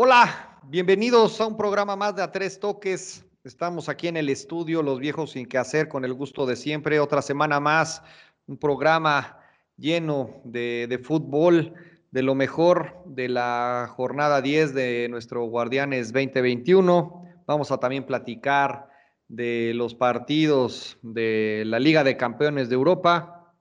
[0.00, 3.26] Hola, bienvenidos a un programa más de A Tres Toques.
[3.42, 7.00] Estamos aquí en el estudio, los viejos sin qué hacer, con el gusto de siempre.
[7.00, 8.00] Otra semana más,
[8.46, 9.40] un programa
[9.76, 11.74] lleno de, de fútbol,
[12.12, 17.24] de lo mejor de la jornada 10 de nuestro Guardianes 2021.
[17.44, 18.88] Vamos a también platicar
[19.26, 23.52] de los partidos de la Liga de Campeones de Europa.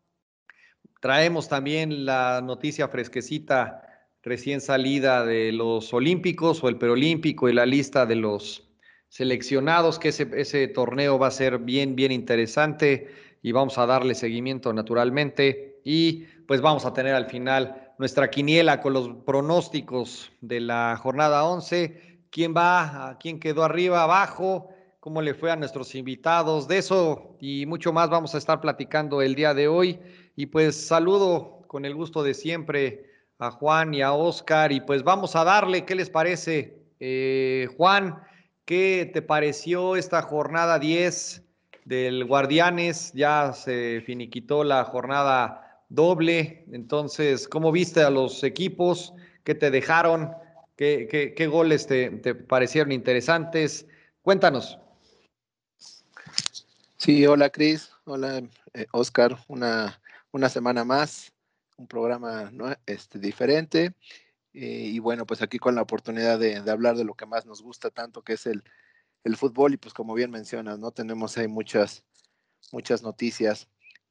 [1.01, 3.86] Traemos también la noticia fresquecita
[4.27, 8.67] recién salida de los Olímpicos o el Perolímpico y la lista de los
[9.09, 13.07] seleccionados, que ese, torneo va a ser bien, bien interesante
[13.41, 15.79] y vamos a darle seguimiento naturalmente.
[15.83, 21.45] Y pues vamos a tener al final nuestra quiniela con los pronósticos de la jornada
[21.45, 22.19] 11.
[22.29, 23.17] ¿Quién va?
[23.19, 24.69] ¿Quién quedó arriba, abajo?
[25.00, 26.67] ¿Cómo le fue a nuestros invitados?
[26.67, 30.00] De eso y mucho más vamos a estar platicando el día de hoy.
[30.36, 33.06] Y pues saludo con el gusto de siempre
[33.40, 34.72] a Juan y a Oscar.
[34.72, 36.78] Y pues vamos a darle, ¿qué les parece?
[37.00, 38.22] Eh, Juan,
[38.66, 41.44] ¿qué te pareció esta jornada 10
[41.86, 43.12] del Guardianes?
[43.14, 46.66] Ya se finiquitó la jornada doble.
[46.72, 49.14] Entonces, ¿cómo viste a los equipos?
[49.44, 50.32] ¿Qué te dejaron?
[50.76, 53.88] ¿Qué, qué, qué goles te, te, parecieron interesantes?
[54.22, 54.78] Cuéntanos.
[56.98, 58.42] Sí, hola Cris, hola
[58.74, 60.00] eh, Oscar, una,
[60.32, 61.32] una semana más
[61.78, 62.75] un programa ¿no?
[62.86, 63.94] este, diferente.
[64.53, 67.61] Eh, y bueno, pues aquí con la oportunidad de, hablar de lo que más nos
[67.61, 68.64] gusta tanto, que es el,
[69.23, 69.73] el, fútbol.
[69.73, 70.92] Y pues como bien mencionas, ¿no?
[70.92, 72.03] Tenemos ahí muchas,
[72.72, 73.69] muchas noticias.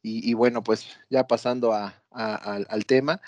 [0.08, 3.20] Y, bueno, pues ya pasando a, al, tema,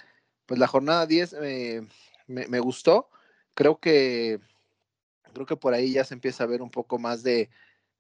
[0.47, 1.89] pues la jornada 10 eh,
[2.29, 3.11] me, me, gustó.
[3.55, 4.39] Creo que,
[5.33, 7.51] creo que por ahí ya se empieza a ver un poco más de,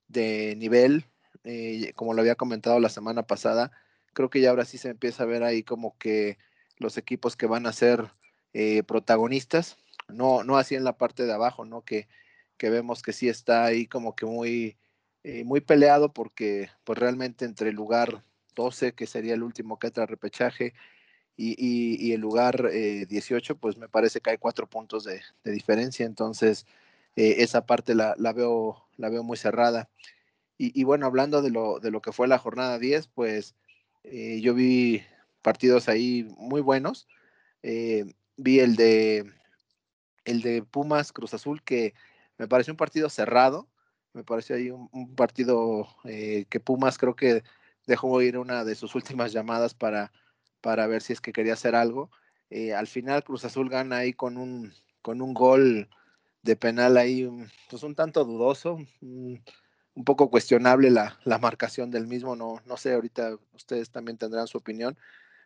[0.06, 1.06] de nivel.
[1.44, 3.72] Eh, como lo había comentado la semana pasada,
[4.18, 6.38] creo que ya ahora sí se empieza a ver ahí como que
[6.78, 8.10] los equipos que van a ser
[8.52, 9.76] eh, protagonistas,
[10.08, 11.84] no, no así en la parte de abajo, ¿no?
[11.84, 12.08] Que,
[12.56, 14.76] que vemos que sí está ahí como que muy,
[15.22, 18.24] eh, muy peleado porque pues realmente entre el lugar
[18.56, 20.74] 12, que sería el último que entra repechaje,
[21.36, 21.54] y,
[22.04, 26.04] y, el lugar eh, 18, pues me parece que hay cuatro puntos de, de diferencia,
[26.06, 26.66] entonces
[27.14, 29.88] eh, esa parte la, la, veo, la veo muy cerrada.
[30.58, 33.54] Y, y, bueno, hablando de lo, de lo que fue la jornada 10, pues
[34.04, 35.02] eh, yo vi
[35.42, 37.08] partidos ahí muy buenos.
[37.62, 38.04] Eh,
[38.36, 39.32] vi el de
[40.24, 41.94] el de Pumas Cruz Azul, que
[42.36, 43.68] me pareció un partido cerrado.
[44.12, 47.42] Me pareció ahí un, partido eh, que Pumas creo que
[47.86, 50.12] dejó ir una de sus últimas llamadas para,
[50.60, 52.10] para ver si es que quería hacer algo.
[52.74, 54.72] Al final Cruz Azul gana ahí con un,
[55.02, 55.90] con un gol
[56.42, 57.28] de penal ahí,
[57.68, 59.42] pues un tanto dudoso, un,
[59.98, 64.46] un poco cuestionable la, la, marcación del mismo, no, no sé, ahorita ustedes también tendrán
[64.46, 64.96] su opinión,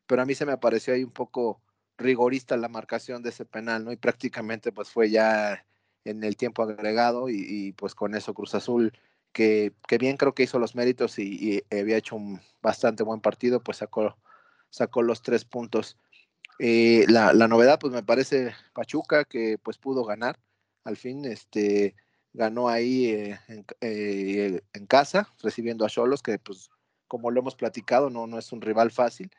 [0.06, 1.62] pero a mí se me pareció ahí un poco
[1.96, 3.92] rigorista la marcación de ese penal, ¿no?
[3.92, 5.64] Y prácticamente pues fue ya
[6.04, 8.92] en el tiempo agregado y, y pues con eso Cruz Azul,
[9.32, 13.22] que, que, bien creo que hizo los méritos y, y había hecho un bastante buen
[13.22, 14.18] partido, pues sacó,
[14.68, 15.96] sacó los tres puntos.
[16.58, 20.38] Eh, la, la, novedad pues me parece Pachuca, que pues pudo ganar
[20.84, 21.94] al fin, este,
[22.32, 26.70] ganó ahí eh, en, eh, en, casa, recibiendo a Cholos, que pues
[27.08, 29.30] como lo hemos platicado, no, no es un rival fácil,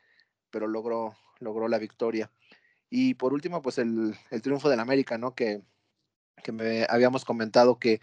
[0.52, 2.32] pero logró, logró la victoria.
[2.90, 5.34] Y por último, pues el, el triunfo del América, ¿no?
[5.34, 5.64] Que,
[6.44, 8.00] que me habíamos comentado que,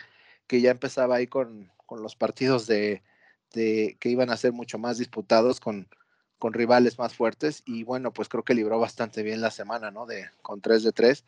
[0.48, 3.04] que ya empezaba ahí con, con los partidos de,
[3.52, 5.88] de, que iban a ser mucho más disputados con,
[6.40, 7.62] con rivales más fuertes.
[7.64, 10.06] Y bueno, pues creo que libró bastante bien la semana, ¿no?
[10.06, 11.24] De, con 3 de 3.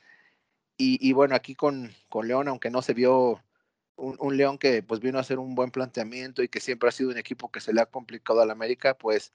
[0.77, 3.41] Y, y, bueno, aquí con, con León, aunque no se vio
[3.97, 6.93] un, un, León que pues vino a hacer un buen planteamiento y que siempre ha
[6.93, 9.33] sido un equipo que se le ha complicado al América, pues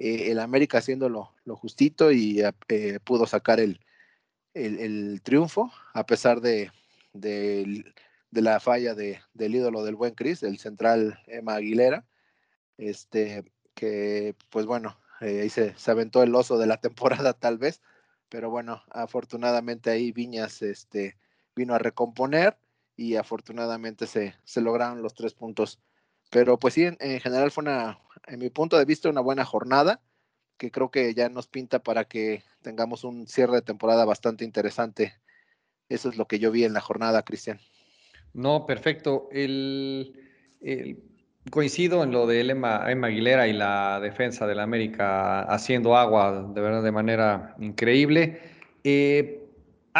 [0.00, 3.80] eh, el América haciendo lo, justito y eh, pudo sacar el,
[4.54, 6.72] el, triunfo a pesar de,
[7.12, 7.84] de,
[8.30, 12.06] de la falla de, del ídolo del buen Cris, el central Emma Aguilera,
[12.78, 13.44] este,
[13.74, 17.82] que pues bueno, eh, ahí se, se aventó el oso de la temporada tal vez,
[18.30, 21.18] pero bueno, afortunadamente ahí Viñas este,
[21.54, 22.56] vino a recomponer
[23.00, 25.80] y afortunadamente se, se lograron los tres puntos.
[26.30, 29.46] Pero pues sí, en, en, general fue una, en mi punto de vista, una buena
[29.46, 30.02] jornada
[30.58, 35.14] que creo que ya nos pinta para que tengamos un cierre de temporada bastante interesante.
[35.88, 37.58] Eso es lo que yo vi en la jornada, Cristian.
[38.34, 39.30] No, perfecto.
[39.32, 40.14] El,
[41.50, 46.60] coincido en lo de Emma, Emma Aguilera y la defensa del América haciendo agua de
[46.60, 48.42] verdad de manera increíble.
[48.84, 49.39] Eh,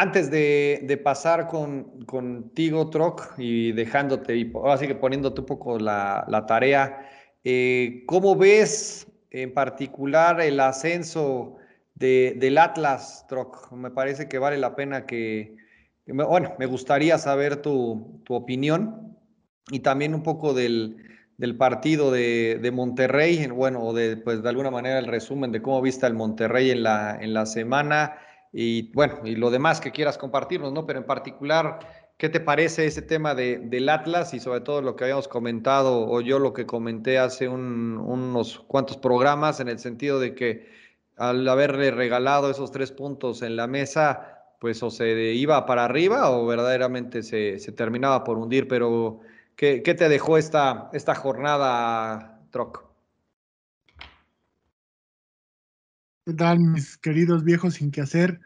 [0.00, 5.78] antes de, de pasar con, contigo, Troc, y dejándote, y así que poniéndote un poco
[5.78, 7.06] la, la tarea,
[7.44, 11.56] eh, ¿cómo ves en particular el ascenso
[11.94, 13.70] de, del Atlas, Troc?
[13.72, 15.56] Me parece que vale la pena que,
[16.06, 19.18] bueno, me gustaría saber tu, opinión
[19.70, 20.96] y también un poco del,
[21.58, 26.14] partido de, Monterrey, bueno, de, pues de alguna manera el resumen de cómo viste el
[26.14, 28.16] Monterrey en la, en la semana
[28.52, 30.86] y bueno, y lo demás que quieras compartirnos, ¿no?
[30.86, 31.78] Pero en particular,
[32.16, 36.06] ¿qué te parece ese tema de, del Atlas y sobre todo lo que habíamos comentado
[36.08, 40.68] o yo lo que comenté hace unos cuantos programas en el sentido de que
[41.16, 46.30] al haberle regalado esos tres puntos en la mesa, pues o se iba para arriba
[46.30, 48.68] o verdaderamente se, terminaba por hundir.
[48.68, 49.20] Pero,
[49.56, 52.89] ¿qué, te dejó esta, esta jornada, Troc?
[56.26, 58.40] ¿Qué tal, mis queridos viejos sin qué hacer?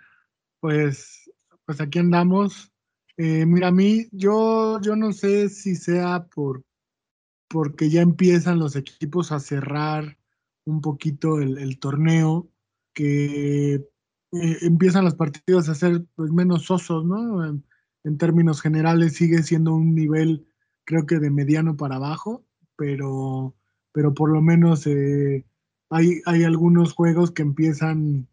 [0.61, 1.31] Pues,
[1.67, 2.73] pues aquí andamos.
[3.17, 6.65] Eh, mira, a mí, yo, yo no sé si sea por
[7.49, 10.19] porque ya empiezan los equipos a cerrar
[10.65, 12.49] un poquito el, torneo,
[12.95, 17.47] que eh, empiezan los partidos a ser pues, menos osos, ¿no?
[17.47, 17.65] En,
[18.19, 20.47] términos generales sigue siendo un nivel,
[20.85, 22.45] creo que de mediano para abajo,
[22.77, 23.55] pero,
[23.93, 25.47] pero por lo menos eh,
[25.95, 28.27] hay, algunos juegos que empiezan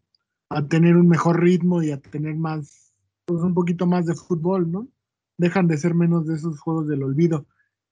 [0.48, 2.92] a tener un mejor ritmo y a tener más,
[3.24, 4.88] pues un poquito más de fútbol, ¿no?
[5.38, 7.46] Dejan de ser menos de esos juegos del olvido.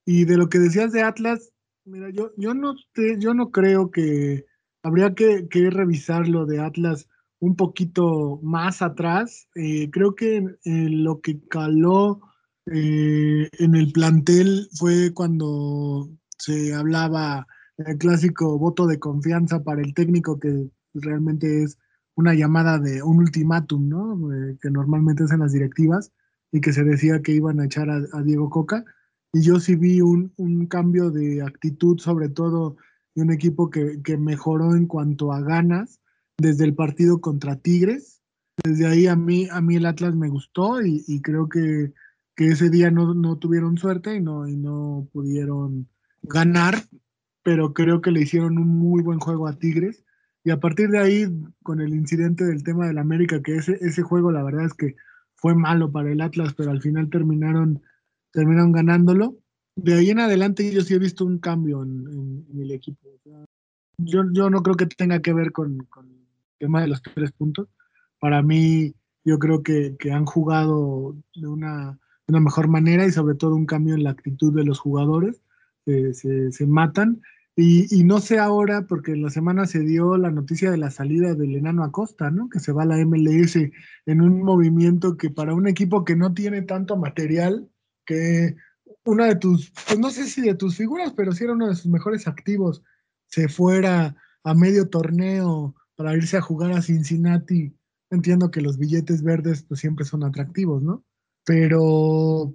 [0.04, 1.52] Y de lo que decías de Atlas,
[1.84, 4.44] mira, yo, yo, no, te, yo no creo que
[4.82, 7.08] habría que, que revisar lo de Atlas
[7.38, 9.48] un poquito más atrás.
[9.54, 12.20] Eh, creo que eh, lo que caló
[12.66, 16.08] eh, en el plantel fue cuando
[16.38, 17.46] se hablaba
[17.86, 21.78] el clásico voto de confianza para el técnico, que realmente es
[22.14, 24.28] una llamada de un ultimátum, ¿no?
[24.60, 26.12] que normalmente es en las directivas
[26.52, 28.84] y que se decía que iban a echar a, Diego Coca.
[29.32, 30.32] Y yo sí vi un,
[30.68, 32.76] cambio de actitud, sobre todo
[33.14, 36.00] de un equipo que, que mejoró en cuanto a ganas
[36.40, 38.20] desde el partido contra Tigres.
[38.62, 41.92] Desde ahí a mí, a mí el Atlas me gustó y, creo que,
[42.36, 45.88] ese día no, tuvieron suerte y no, y no pudieron
[46.22, 46.74] ganar,
[47.42, 50.04] pero creo que le hicieron un muy buen juego a Tigres.
[50.44, 51.26] Y a partir de ahí,
[51.62, 54.96] con el incidente del tema del América, que ese, ese juego la verdad es que
[55.34, 57.82] fue malo para el Atlas, pero al final terminaron,
[58.32, 59.38] terminaron ganándolo.
[59.76, 63.08] De ahí en adelante yo sí he visto un cambio en, el equipo.
[63.98, 65.86] Yo, yo no creo que tenga que ver con
[66.60, 67.68] tema de los tres puntos.
[68.20, 68.94] Para mí,
[69.24, 71.98] yo creo que, han jugado de una,
[72.28, 75.42] mejor manera y sobre todo un cambio en la actitud de los jugadores.
[75.84, 77.20] Se, matan.
[77.56, 81.56] Y, no sé ahora, porque la semana se dio la noticia de la salida del
[81.56, 82.48] enano Acosta, ¿no?
[82.48, 83.56] Que se va a la MLS
[84.06, 87.68] en un movimiento que para un equipo que no tiene tanto material,
[88.06, 88.56] que
[89.04, 91.74] una de tus, pues no sé si de tus figuras, pero sí era uno de
[91.74, 92.82] sus mejores activos,
[93.26, 97.74] se fuera a medio torneo para irse a jugar a Cincinnati.
[98.10, 101.04] Entiendo que los billetes verdes pues siempre son atractivos, ¿no?
[101.44, 102.54] Pero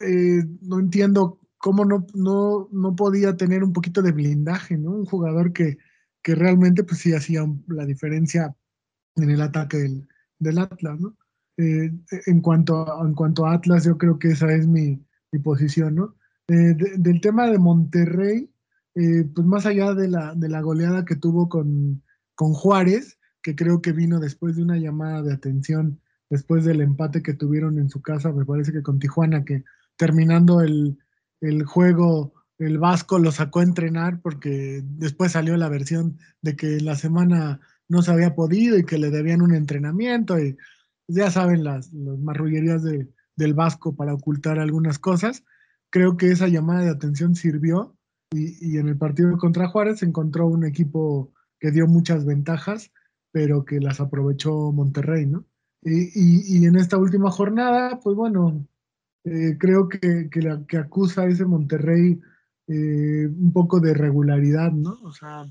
[0.00, 4.92] eh, no entiendo cómo no, no, no, podía tener un poquito de blindaje, ¿no?
[4.92, 5.78] Un jugador que,
[6.22, 8.54] que realmente pues sí hacía la diferencia
[9.16, 10.08] en el ataque del,
[10.38, 11.16] del Atlas, ¿no?
[11.56, 11.90] Eh,
[12.26, 16.14] en, cuanto a, en cuanto Atlas, yo creo que esa es mi, mi posición, ¿no?
[16.46, 18.48] Eh, del tema de Monterrey,
[18.94, 22.00] pues más allá de la, de la goleada que tuvo con,
[22.36, 27.24] con Juárez, que creo que vino después de una llamada de atención, después del empate
[27.24, 29.64] que tuvieron en su casa, me parece que con Tijuana, que
[29.96, 30.98] terminando el,
[31.64, 36.96] juego, el Vasco lo sacó a entrenar porque después salió la versión de que la
[36.96, 40.56] semana no se había podido y que le debían un entrenamiento y
[41.08, 45.44] ya saben las, marrullerías del Vasco para ocultar algunas cosas.
[45.90, 47.96] Creo que esa llamada de atención sirvió
[48.32, 52.90] y, y en el partido contra Juárez encontró un equipo que dio muchas ventajas,
[53.30, 55.44] pero que las aprovechó Monterrey, ¿no?
[55.82, 58.66] Y, y, en esta última jornada, pues bueno,
[59.26, 62.18] eh, creo que, que, la, que acusa a ese Monterrey
[62.68, 64.98] eh, un poco de regularidad, ¿no?
[65.02, 65.44] O sea,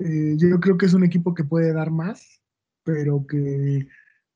[0.00, 2.42] eh, yo creo que es un equipo que puede dar más,
[2.84, 3.88] pero que,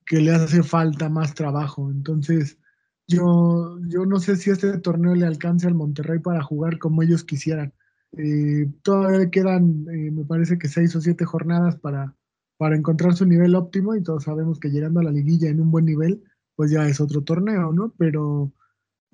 [0.07, 1.91] que le hace falta más trabajo.
[1.91, 2.59] Entonces,
[3.07, 7.25] yo, yo no sé si este torneo le alcance al Monterrey para jugar como ellos
[7.25, 7.75] quisieran.
[8.17, 12.15] Eh, todavía quedan, eh, me parece que seis o siete jornadas para,
[12.57, 15.71] para encontrar su nivel óptimo y todos sabemos que llegando a la liguilla en un
[15.71, 16.23] buen nivel,
[16.55, 17.93] pues ya es otro torneo, ¿no?
[17.99, 18.53] Pero,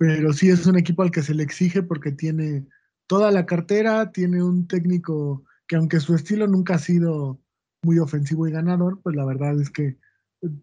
[0.01, 2.67] pero sí es un equipo al que se le exige porque tiene
[3.07, 7.39] toda la cartera, tiene un técnico que aunque su estilo nunca ha sido
[7.85, 9.99] muy ofensivo y ganador, pues la verdad es que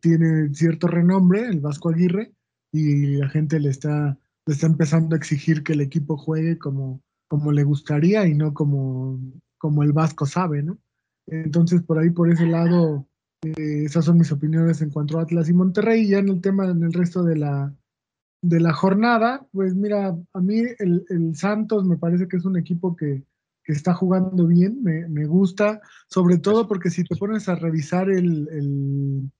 [0.01, 2.34] tiene cierto renombre, el Vasco Aguirre,
[2.74, 4.17] y la gente le está,
[4.48, 8.56] le está empezando a exigir que el equipo juegue como, como le gustaría y no
[8.56, 9.22] como,
[9.60, 10.79] como el Vasco sabe, ¿no?
[11.27, 13.08] Entonces, por ahí, por ese lado,
[13.44, 16.01] Eh, esas son mis opiniones en cuanto a Atlas y Monterrey.
[16.01, 17.72] Y ya en el tema, en el resto de la,
[18.41, 22.58] de la jornada, pues mira, a mí el, el Santos me parece que es un
[22.58, 23.24] equipo que,
[23.63, 28.10] que está jugando bien, me, me, gusta, sobre todo porque si te pones a revisar
[28.10, 29.32] el, el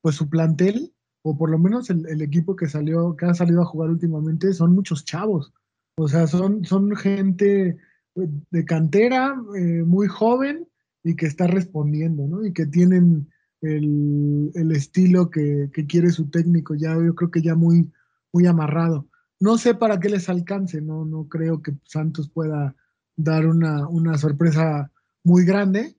[0.00, 3.62] pues su plantel, o por lo menos el, el, equipo que salió, que ha salido
[3.62, 5.52] a jugar últimamente, son muchos chavos.
[5.96, 7.76] O sea, son, son gente
[8.14, 10.66] de cantera, eh, muy joven
[11.04, 12.44] y que está respondiendo, ¿no?
[12.44, 13.28] Y que tienen
[13.60, 17.90] el, el estilo que, que, quiere su técnico, ya yo creo que ya muy,
[18.32, 19.08] muy amarrado.
[19.40, 22.74] No sé para qué les alcance, no, no creo que Santos pueda
[23.16, 24.90] dar una, una sorpresa
[25.24, 25.96] muy grande,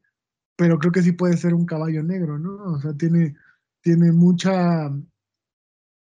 [0.56, 2.56] pero creo que sí puede ser un caballo negro, ¿no?
[2.74, 3.36] O sea, tiene,
[3.82, 4.92] tiene mucha,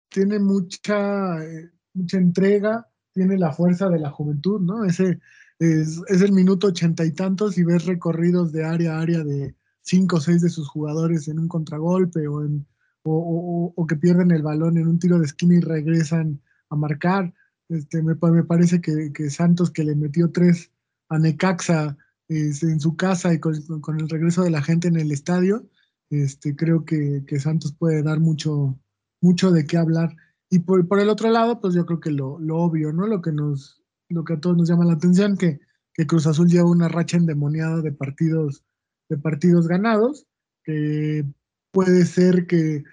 [0.09, 4.85] tiene mucha, eh, mucha entrega, tiene la fuerza de la juventud, ¿no?
[4.85, 5.19] Ese
[5.59, 9.55] es, es el minuto ochenta y tantos y ves recorridos de área a área de
[9.83, 12.67] cinco o seis de sus jugadores en un contragolpe o, en,
[13.13, 17.33] o, que pierden el balón en un tiro de esquina y regresan a marcar.
[17.69, 20.71] Este, me, me parece que, que, Santos, que le metió tres
[21.09, 21.97] a Necaxa
[22.29, 25.69] este, en su casa y con, con, el regreso de la gente en el estadio,
[26.11, 28.79] este, creo que, que Santos puede dar mucho,
[29.21, 30.17] mucho de qué hablar.
[30.49, 33.07] Y por, por, el otro lado, pues yo creo que lo, lo, obvio, ¿no?
[33.07, 35.61] Lo que nos, lo que a todos nos llama la atención, que,
[35.95, 38.65] que Cruz Azul lleva una racha endemoniada de partidos,
[39.09, 40.27] de partidos ganados,
[40.65, 41.25] que
[41.73, 42.85] puede ser que,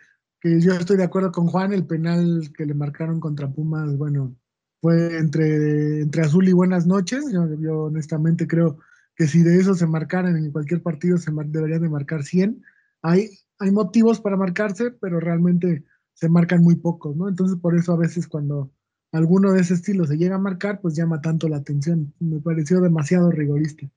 [0.60, 4.36] yo estoy de acuerdo con Juan, el penal que le marcaron contra Pumas, bueno,
[4.82, 7.26] fue entre, entre azul y buenas noches.
[7.32, 8.78] Yo, honestamente creo
[9.16, 12.62] que si de eso se marcaran en cualquier partido, se deberían de marcar 100.
[13.02, 17.28] Hay, hay motivos para marcarse, pero realmente se marcan muy pocos, ¿no?
[17.30, 18.72] Entonces, por eso a veces cuando
[19.12, 22.14] alguno de ese estilo se llega a marcar, pues llama tanto la atención.
[22.20, 23.88] Me pareció demasiado rigorista.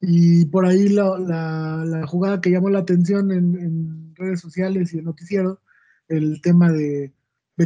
[0.00, 5.04] Y por ahí la, la, jugada que llamó la atención en, redes sociales y en
[5.04, 5.60] noticiero,
[6.08, 7.12] el tema de,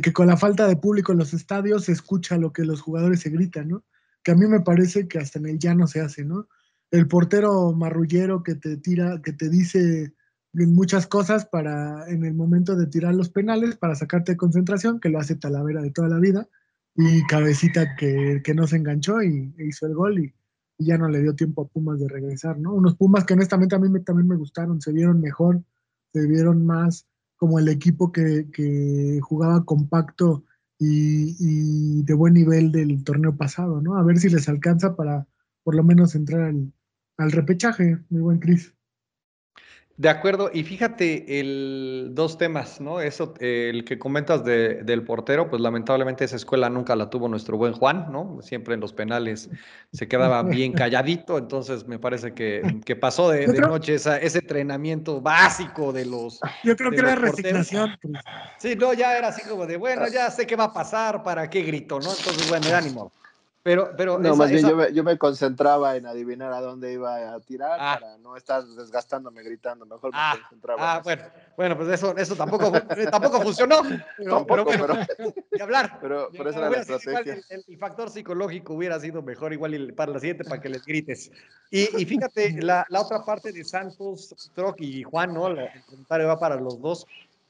[0.02, 3.20] que con la falta de público en los estadios se escucha lo que los jugadores
[3.20, 3.85] se gritan, ¿no?
[4.23, 6.49] Que a mí me parece que hasta en el llano se hace, ¿no?
[6.90, 10.14] El portero marrullero que te tira, que te dice
[10.52, 15.09] muchas cosas para en el momento de tirar los penales para sacarte de concentración, que
[15.09, 16.49] lo hace Talavera de toda la vida,
[16.97, 20.35] y Cabecita que, que no se enganchó y e hizo el gol y,
[20.78, 22.75] y, ya no le dio tiempo a Pumas de regresar, ¿no?
[22.75, 25.62] Unos Pumas que honestamente a mí me, también me gustaron, se vieron mejor,
[26.12, 27.06] se vieron más
[27.40, 30.44] como el equipo que, que jugaba compacto
[30.78, 33.97] y, de buen nivel del torneo pasado, ¿no?
[33.97, 35.26] A ver si les alcanza para
[35.62, 36.70] por lo menos entrar al,
[37.16, 38.75] al repechaje, mi buen Cris.
[40.00, 43.02] De acuerdo, y fíjate, el, dos temas, ¿no?
[43.02, 47.28] Eso, eh, el que comentas de, del portero, pues lamentablemente esa escuela nunca la tuvo
[47.28, 48.38] nuestro buen Juan, ¿no?
[48.40, 49.50] Siempre en los penales
[49.92, 54.38] se quedaba bien calladito, entonces me parece que, que pasó de, de noche esa, ese
[54.38, 56.40] entrenamiento básico de los.
[56.64, 57.99] Yo creo que era resignación.
[58.57, 61.50] Sí, no, ya era así como de, bueno, ya sé qué va a pasar, para
[61.50, 62.09] qué grito, ¿no?
[62.11, 63.12] Entonces, bueno, ánimo.
[63.62, 64.71] Pero, pero no, esa, más bien esa...
[64.71, 67.99] yo, me, yo, me, concentraba en adivinar a dónde iba a tirar ah.
[68.00, 69.85] para no estar desgastándome gritando.
[69.85, 70.95] Mejor me ah, concentraba.
[70.95, 71.23] Ah, bueno,
[71.59, 73.83] bueno, pues eso, eso tampoco, tampoco funcionó.
[74.17, 75.99] Pero, tampoco, pero, bueno, pero, y hablar.
[76.00, 77.40] Pero, esa era la estrategia.
[77.50, 81.31] El, el, factor psicológico hubiera sido mejor igual para la siguiente para que les grites.
[81.71, 85.49] Y, y fíjate, la, la, otra parte de Santos, Troc y Juan, ¿no?
[85.49, 87.07] El comentario va para los dos.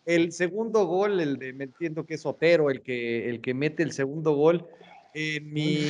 [0.07, 3.85] El segundo gol, el de, me entiendo que es Otero, el que, el que mete
[3.85, 4.67] el segundo gol
[5.14, 5.88] en, mi,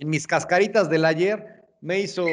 [0.00, 2.26] en mis cascaritas del ayer me hizo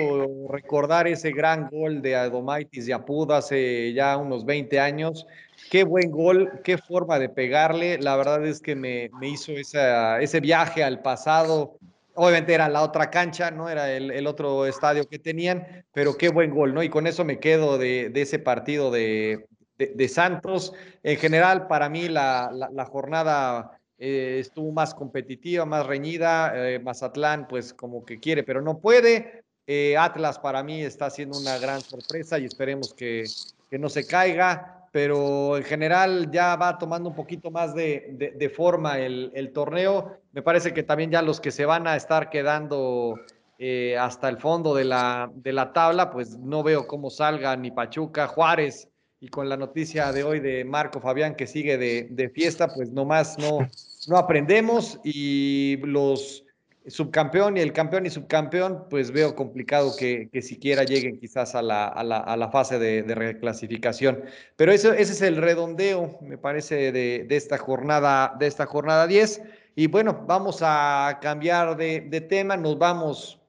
[0.49, 5.25] recordar ese gran gol de Adomaitis y Apud hace ya unos 20 años.
[5.69, 7.99] Qué buen gol, qué forma de pegarle.
[7.99, 11.77] La verdad es que me, me hizo esa, ese viaje al pasado.
[12.15, 16.29] Obviamente era la otra cancha, no era el, el, otro estadio que tenían, pero qué
[16.29, 16.81] buen gol, ¿no?
[16.81, 19.45] Y con eso me quedo de, de ese partido de,
[19.77, 20.73] de, de, Santos.
[21.03, 26.53] En general, para mí la, la, la jornada eh, estuvo más competitiva, más reñida.
[26.55, 29.43] Eh, Mazatlán, pues como que quiere, pero no puede.
[29.67, 33.23] Eh, Atlas para mí está siendo una gran sorpresa y esperemos que,
[33.69, 38.31] que, no se caiga, pero en general ya va tomando un poquito más de, de,
[38.31, 40.19] de forma el, el, torneo.
[40.33, 43.15] Me parece que también ya los que se van a estar quedando
[43.57, 47.71] eh, hasta el fondo de la, de la tabla, pues no veo cómo salga ni
[47.71, 52.29] Pachuca, Juárez y con la noticia de hoy de Marco Fabián que sigue de, de
[52.29, 53.67] fiesta, pues nomás no,
[54.07, 56.45] no aprendemos y los
[56.87, 61.61] subcampeón y el campeón y subcampeón, pues veo complicado que, que siquiera lleguen quizás a
[61.61, 64.23] la, a la, a la fase de, de, reclasificación.
[64.55, 69.07] Pero eso, ese es el redondeo, me parece, de, de, esta jornada, de esta jornada
[69.07, 69.41] 10.
[69.75, 73.39] Y bueno, vamos a cambiar de, de tema, nos vamos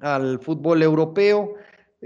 [0.00, 1.54] al fútbol europeo.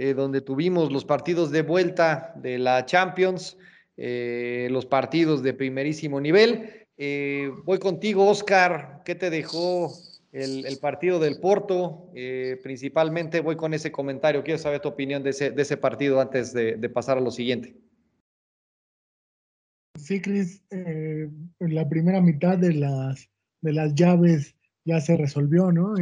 [0.00, 3.58] Eh, donde tuvimos los partidos de vuelta de la Champions,
[3.96, 6.86] eh, los partidos de primerísimo nivel.
[6.96, 9.02] Eh, voy contigo, Oscar.
[9.04, 9.92] ¿Qué te dejó
[10.30, 12.12] el, partido del Porto?
[12.62, 14.44] principalmente voy con ese comentario.
[14.44, 17.74] Quiero saber tu opinión de ese, partido antes de, pasar a lo siguiente.
[19.98, 20.62] Sí, Cris,
[21.58, 23.28] la primera mitad de las,
[23.62, 25.94] de las llaves ya se resolvió, ¿no?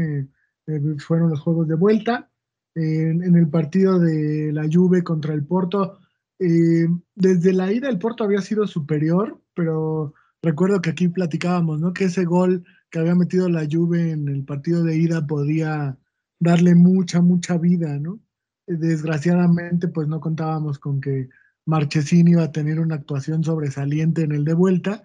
[0.98, 2.30] fueron los juegos de vuelta
[2.76, 5.98] en, el partido de la Juve contra el Porto.
[6.38, 11.92] Eh, desde la ida el Porto había sido superior, pero recuerdo que aquí platicábamos, ¿no?
[11.94, 15.98] Que ese gol que había metido la Juve en el partido de ida podía
[16.38, 18.20] darle mucha, mucha vida, ¿no?
[18.66, 21.28] Desgraciadamente, pues no contábamos con que
[21.64, 25.02] Marchesini iba a tener una actuación sobresaliente en el de vuelta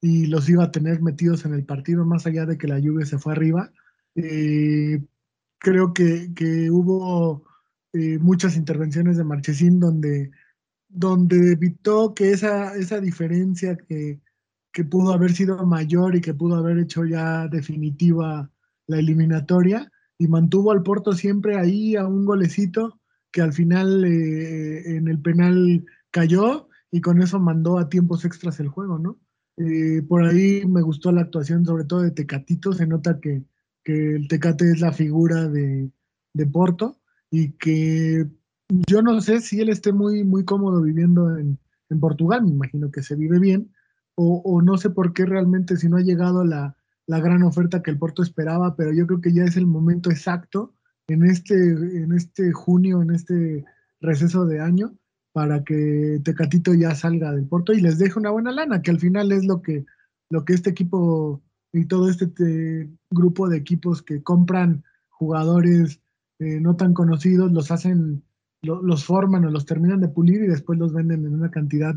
[0.00, 3.04] y los iba a tener metidos en el partido, más allá de que la Juve
[3.04, 3.70] se fue arriba.
[4.14, 5.02] Eh,
[5.60, 7.44] creo que, hubo
[7.92, 10.32] eh, muchas intervenciones de Marchesín donde,
[10.88, 14.20] donde evitó que esa, esa diferencia que,
[14.90, 18.50] pudo haber sido mayor y que pudo haber hecho ya definitiva
[18.86, 22.98] la eliminatoria y mantuvo al Porto siempre ahí a un golecito
[23.30, 28.58] que al final eh, en el penal cayó y con eso mandó a tiempos extras
[28.60, 29.20] el juego, ¿no?
[29.58, 33.44] Eh, por ahí me gustó la actuación sobre todo de Tecatito, se nota que,
[33.84, 35.90] que el Tecate es la figura de,
[36.52, 36.96] Porto
[37.30, 38.26] y que
[38.88, 41.58] yo no sé si él esté muy, muy cómodo viviendo en,
[42.00, 43.72] Portugal, me imagino que se vive bien,
[44.14, 46.76] o, no sé por qué realmente si no ha llegado la,
[47.08, 50.72] gran oferta que el Porto esperaba, pero yo creo que ya es el momento exacto
[51.08, 53.64] en este, en este junio, en este
[54.00, 54.94] receso de año,
[55.32, 59.00] para que Tecatito ya salga del Porto y les deje una buena lana, que al
[59.00, 59.84] final es lo que,
[60.28, 66.00] lo que este equipo y todo este grupo de equipos que compran jugadores
[66.38, 68.22] eh, no tan conocidos, los hacen,
[68.62, 71.94] los forman o los terminan de pulir y después los venden en una cantidad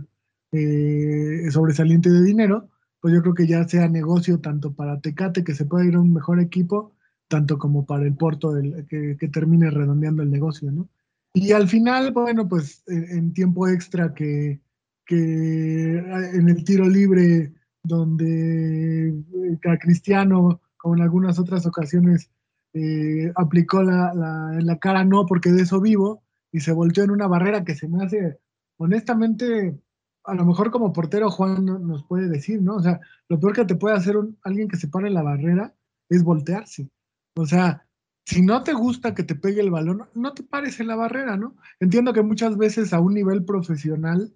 [0.52, 5.56] eh, sobresaliente de dinero, pues yo creo que ya sea negocio tanto para Tecate, que
[5.56, 6.94] se pueda ir a un mejor equipo,
[7.28, 8.54] tanto como para el Porto,
[8.90, 10.90] que, termine redondeando el negocio, ¿no?
[11.34, 14.60] Y al final, bueno, pues en, tiempo extra que,
[15.06, 17.54] que en el tiro libre
[17.84, 22.30] donde eh, Cristiano, como en algunas otras ocasiones,
[22.74, 27.04] eh, aplicó la, la, en la cara no porque de eso vivo y se volteó
[27.04, 28.40] en una barrera que se me hace,
[28.78, 29.80] honestamente,
[30.24, 32.76] a lo mejor como portero Juan nos puede decir, ¿no?
[32.76, 35.74] O sea, lo peor que te puede hacer alguien que se pare la barrera
[36.10, 36.90] es voltearse.
[37.36, 37.86] O sea,
[38.26, 41.36] si no te gusta que te pegue el balón, no te pares en la barrera,
[41.36, 41.56] ¿no?
[41.80, 44.34] Entiendo que muchas veces a un nivel profesional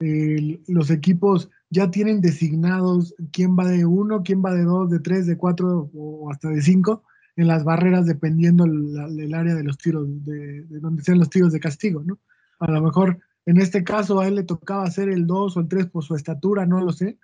[0.00, 5.26] los equipos ya tienen designados quién va de uno, quién va de dos, de tres,
[5.26, 7.04] de cuatro o hasta de cinco
[7.36, 11.60] en las barreras dependiendo el, área de los tiros, de, donde sean los tiros de
[11.60, 12.18] castigo, ¿no?
[12.58, 15.68] A lo mejor en este caso a él le tocaba hacer el dos o el
[15.68, 17.18] tres por su estatura, no lo sé,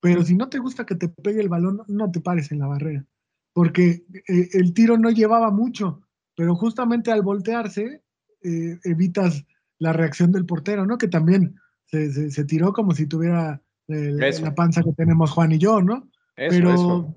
[0.00, 2.66] pero si no te gusta que te pegue el balón, no te pares en la
[2.66, 3.04] barrera,
[3.52, 6.02] porque eh, el tiro no llevaba mucho,
[6.36, 8.02] pero justamente al voltearse
[8.42, 9.44] eh, evitas
[9.78, 10.98] la reacción del portero, ¿no?
[10.98, 11.56] Que también
[11.86, 16.08] se, tiró como si tuviera la panza que tenemos Juan y yo, ¿no?
[16.36, 17.12] pero,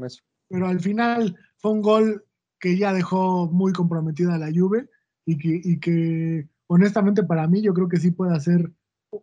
[0.48, 2.26] pero al final fue un gol
[2.60, 4.90] que ya dejó muy comprometida a la Juve
[5.26, 8.72] y que, y que honestamente para mí yo creo que sí puede ser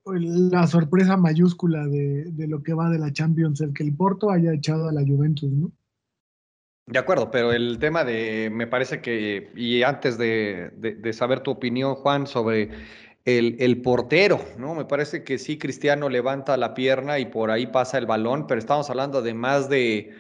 [0.05, 4.53] la sorpresa mayúscula de, lo que va de la Champions, el que el Porto haya
[4.53, 5.71] echado a la Juventus, ¿no?
[6.89, 11.51] De acuerdo, pero el tema de, me parece que, y antes de, de saber tu
[11.51, 12.71] opinión, Juan, sobre
[13.27, 14.75] el, portero, ¿no?
[14.75, 18.61] Me parece que sí, Cristiano levanta la pierna y por ahí pasa el balón, pero
[18.61, 20.15] estamos hablando de más de,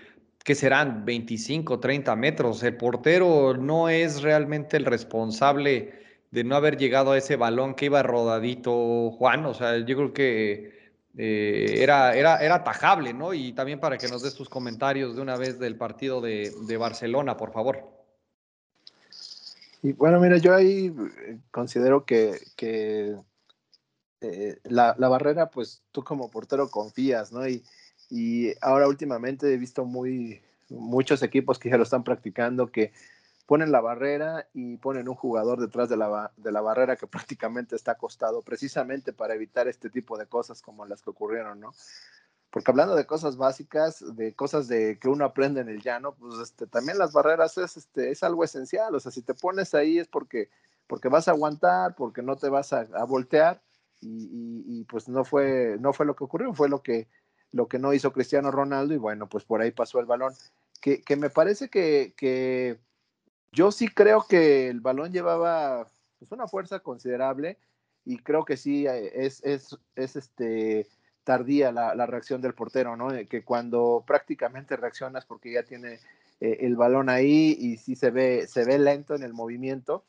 [0.44, 1.04] ¿qué serán?
[1.04, 2.62] 25, 30 metros.
[2.64, 5.92] El portero no es realmente el responsable
[6.32, 9.46] de no haber llegado a ese balón que iba rodadito, Juan.
[9.46, 13.32] O sea, yo creo que eh, era, era, era tajable, ¿no?
[13.32, 16.76] Y también para que nos des tus comentarios de una vez del partido de, de
[16.76, 17.95] Barcelona, por favor.
[19.86, 20.92] Y bueno, mira, yo ahí
[21.28, 22.40] eh, considero que,
[24.20, 27.46] eh, la, barrera, pues tú como portero confías, ¿no?
[27.46, 27.62] Y,
[28.10, 32.92] y ahora últimamente he visto muy, muchos equipos que ya lo están practicando, que
[33.46, 37.06] ponen la barrera y ponen un jugador detrás de la, de la barrera que
[37.38, 41.72] prácticamente está acostado, precisamente para evitar este tipo de cosas como las que ocurrieron, ¿no?
[42.56, 46.38] Porque hablando de cosas básicas, de cosas de que uno aprende en el llano, pues
[46.40, 49.98] este, también las barreras es, este, es algo esencial, o sea, si te pones ahí
[49.98, 50.48] es porque,
[50.86, 53.60] porque vas a aguantar, porque no te vas a, voltear,
[54.00, 57.08] y, pues no fue, no fue lo que ocurrió, fue lo que,
[57.52, 60.32] lo que no hizo Cristiano Ronaldo, y bueno, pues por ahí pasó el balón,
[60.80, 62.78] que, me parece que, que
[63.52, 65.88] yo sí creo que el balón llevaba
[66.18, 67.58] pues una fuerza considerable
[68.06, 70.86] y creo que sí es, es, es este
[71.26, 73.08] tardía la, reacción del portero, ¿no?
[73.28, 75.98] Que cuando prácticamente reaccionas porque ya tiene
[76.40, 80.04] eh, el balón ahí y sí se ve, se ve lento en el movimiento,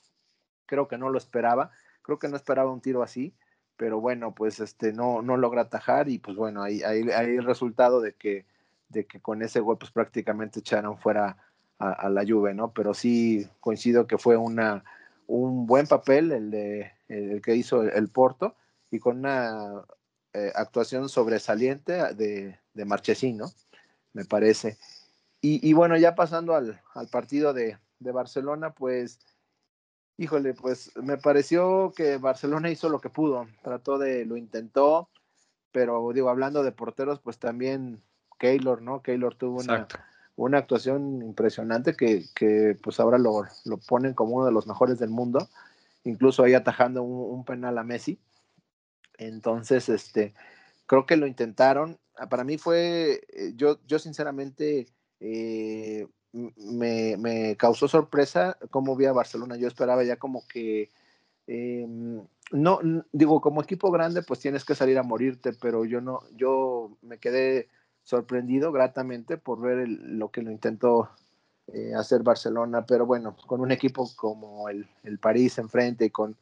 [0.67, 1.71] creo que no lo esperaba,
[2.03, 3.33] creo que no esperaba un tiro así,
[3.77, 7.45] pero bueno, pues este no, no logra atajar y pues bueno, ahí, ahí, ahí el
[7.45, 8.45] resultado de que,
[8.89, 11.35] de que con ese gol pues prácticamente echaron fuera
[11.79, 12.73] a, la Juve, ¿no?
[12.73, 14.83] Pero sí coincido que fue una,
[15.25, 18.55] un buen papel el, de, el que hizo el Porto
[18.91, 19.83] y con una
[20.33, 23.51] eh, actuación sobresaliente de, de Marchesín, ¿no?
[24.13, 24.77] Me parece.
[25.41, 29.19] Y, bueno, ya pasando al, partido de, Barcelona, pues,
[30.17, 35.09] híjole, pues me pareció que Barcelona hizo lo que pudo, trató de, lo intentó,
[35.71, 38.01] pero digo, hablando de porteros, pues también
[38.39, 39.01] Keylor, ¿no?
[39.01, 39.87] Keylor tuvo una,
[40.35, 44.99] una, actuación impresionante que, que pues ahora lo, lo, ponen como uno de los mejores
[44.99, 45.47] del mundo,
[46.03, 48.19] incluso ahí atajando un penal a Messi.
[49.17, 50.33] Entonces, este,
[50.85, 51.99] creo que lo intentaron.
[52.15, 54.87] Ah, para mí fue, eh, yo, yo sinceramente
[55.19, 59.57] eh, me, causó sorpresa cómo vi a Barcelona.
[59.57, 60.89] Yo esperaba ya como que,
[61.47, 62.79] em, no,
[63.11, 67.19] digo, como equipo grande, pues tienes que salir a morirte, pero yo no, yo me
[67.19, 67.69] quedé
[68.03, 71.09] sorprendido gratamente por ver lo que lo intentó
[71.73, 76.37] eh, hacer Barcelona, pero bueno, con un equipo como el, el París enfrente y con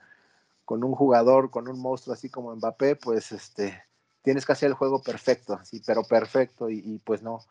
[0.65, 3.83] con un jugador, con un monstruo así como Mbappé, pues este,
[4.23, 7.41] tienes que hacer el juego perfecto, sí, pero perfecto, y, pues no,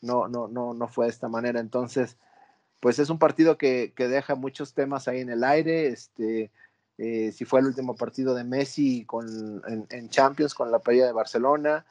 [0.00, 1.60] no, no, no, no fue de esta manera.
[1.60, 2.16] Entonces,
[2.80, 5.88] pues es un partido que, deja muchos temas ahí en el aire.
[5.88, 6.50] Este,
[6.96, 11.12] eh, si fue el último partido de Messi con, en, Champions con la playa de
[11.12, 11.84] Barcelona,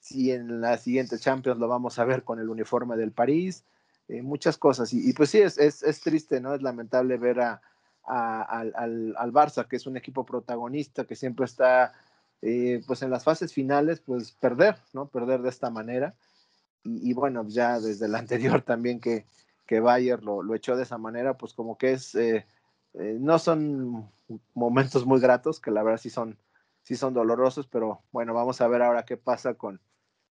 [0.00, 3.64] si en la siguiente Champions lo vamos a ver con el uniforme del París,
[4.08, 4.92] eh, muchas cosas.
[4.94, 6.54] Y, y, pues sí, es, es, es, triste, ¿no?
[6.54, 7.62] Es lamentable ver a,
[8.04, 11.92] al, al, Barça, que es un equipo protagonista, que siempre está
[12.40, 15.08] eh, pues en las fases finales, pues perder, ¿no?
[15.08, 16.14] Perder de esta manera.
[16.84, 19.26] Y, bueno, ya desde el anterior también que,
[19.66, 22.46] que Bayer lo, lo, echó de esa manera, pues como que es, eh,
[22.94, 24.10] eh, no son
[24.54, 26.38] momentos muy gratos, que la verdad sí son,
[26.82, 29.80] sí son dolorosos, pero bueno, vamos a ver ahora qué pasa con,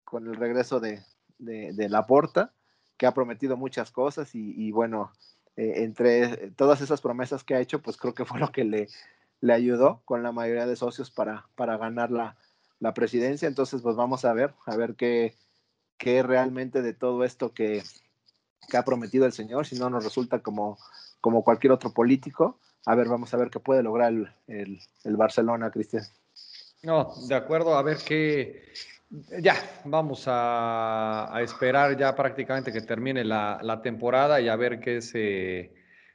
[0.05, 1.03] con el regreso de,
[1.39, 2.53] de, de Laporta,
[2.97, 5.13] que ha prometido muchas cosas y bueno,
[5.61, 8.89] eh, entre todas esas promesas que ha hecho, pues creo que fue lo que le,
[9.43, 12.39] le ayudó con la mayoría de socios para, para ganar la,
[12.79, 13.47] la presidencia.
[13.47, 15.37] Entonces, pues vamos a ver, a ver qué,
[15.99, 17.83] qué realmente de todo esto que,
[18.71, 20.79] que, ha prometido el señor, si no nos resulta como,
[21.21, 22.59] como cualquier otro político.
[22.87, 26.05] A ver, vamos a ver qué puede lograr el, el, el Barcelona, Cristian.
[26.83, 28.73] No, de acuerdo, a ver qué,
[29.11, 35.75] ya, vamos a, esperar ya prácticamente que termine la, temporada y a ver qué se,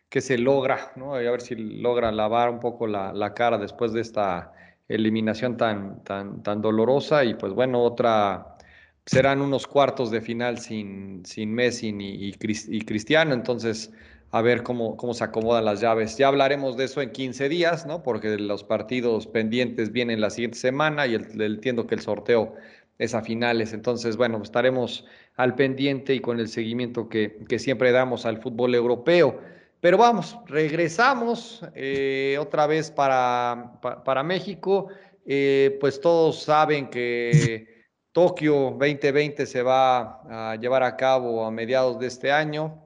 [0.09, 1.21] qué se logra, ¿no?
[1.21, 4.53] Y a ver si logra lavar un poco la, cara después de esta
[4.87, 7.23] eliminación tan, tan, tan dolorosa.
[7.25, 8.57] Y pues bueno, otra,
[9.05, 13.91] serán unos cuartos de final sin, sin Messi y, y Cristiano, entonces
[14.35, 16.17] a ver cómo, cómo se acomodan las llaves.
[16.17, 18.03] Ya hablaremos de eso en 15 días, ¿no?
[18.03, 22.53] Porque los partidos pendientes vienen la siguiente semana y entiendo que el sorteo
[22.97, 23.73] es a finales.
[23.73, 25.05] Entonces, bueno, estaremos
[25.35, 29.39] al pendiente y con el seguimiento que, siempre damos al fútbol europeo.
[29.81, 34.87] Pero vamos, regresamos eh, otra vez para, para, México.
[35.25, 41.99] Eh, pues todos saben que Tokio 2020 se va a llevar a cabo a mediados
[41.99, 42.81] de este año.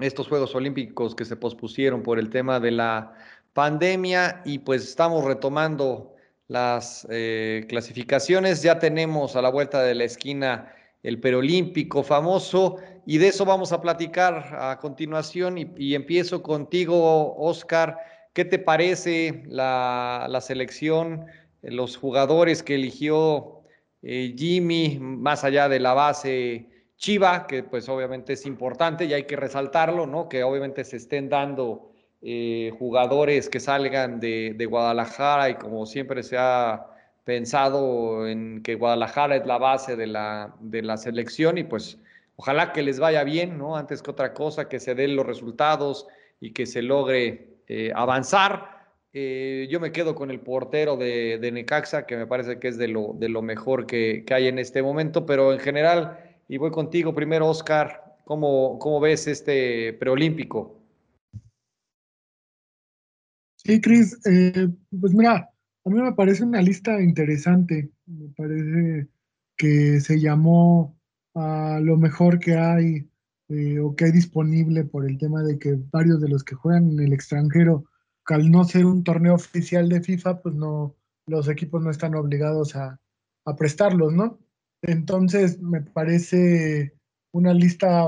[0.00, 3.14] Estos Juegos Olímpicos que se pospusieron por el tema de la
[3.52, 6.14] pandemia y pues estamos retomando
[6.48, 8.62] las eh, clasificaciones.
[8.62, 13.72] Ya tenemos a la vuelta de la esquina el perolímpico famoso y de eso vamos
[13.72, 17.98] a platicar a continuación y, empiezo contigo, Oscar.
[18.32, 21.26] ¿Qué te parece la, selección,
[21.62, 23.62] los jugadores que eligió
[24.02, 29.24] eh, Jimmy, más allá de la base Chiva, que pues obviamente es importante y hay
[29.24, 30.28] que resaltarlo, ¿no?
[30.28, 31.87] Que obviamente se estén dando
[32.20, 36.86] eh, jugadores que salgan de, Guadalajara y como siempre se ha
[37.24, 41.98] pensado en que Guadalajara es la base de la, de la selección y pues
[42.36, 43.76] ojalá que les vaya bien, ¿no?
[43.76, 46.08] Antes que otra cosa, que se den los resultados
[46.40, 48.78] y que se logre eh, avanzar.
[49.12, 52.88] Eh, yo me quedo con el portero de, Necaxa, que me parece que es de
[52.88, 56.70] lo, de lo mejor que, que, hay en este momento, pero en general, y voy
[56.70, 60.77] contigo primero, Oscar, ¿cómo, cómo ves este preolímpico?
[63.68, 64.66] Sí, Cris, eh,
[64.98, 65.50] pues mira,
[65.84, 67.90] a mí me parece una lista interesante.
[68.06, 69.08] Me parece
[69.58, 70.98] que se llamó
[71.34, 73.10] a lo mejor que hay
[73.50, 76.92] eh, o que hay disponible por el tema de que varios de los que juegan
[76.92, 77.84] en el extranjero
[78.24, 82.74] al no ser un torneo oficial de FIFA, pues no, los equipos no están obligados
[82.74, 82.98] a,
[83.44, 84.38] a prestarlos, ¿no?
[84.80, 86.94] Entonces, me parece
[87.32, 88.06] una lista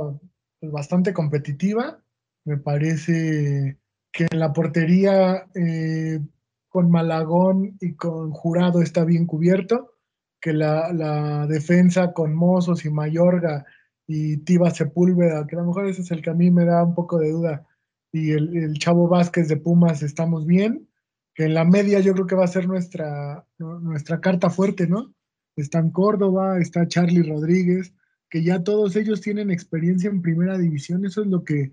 [0.59, 2.03] pues, bastante competitiva.
[2.47, 3.80] Me parece
[4.13, 6.21] que la portería eh,
[6.69, 9.93] con Malagón y con Jurado está bien cubierto,
[10.41, 13.67] que la, defensa con Mozos y Mayorga
[14.07, 16.83] y Tiba Sepúlveda, que a lo mejor ese es el que a mí me da
[16.83, 17.67] un poco de duda,
[18.13, 20.89] y el, Chavo Vázquez de Pumas estamos bien,
[21.35, 25.15] que en la media yo creo que va a ser nuestra, nuestra carta fuerte, ¿no?
[25.55, 27.93] Está en Córdoba, está Charlie Rodríguez,
[28.29, 31.73] que ya todos ellos tienen experiencia en primera división, eso es lo que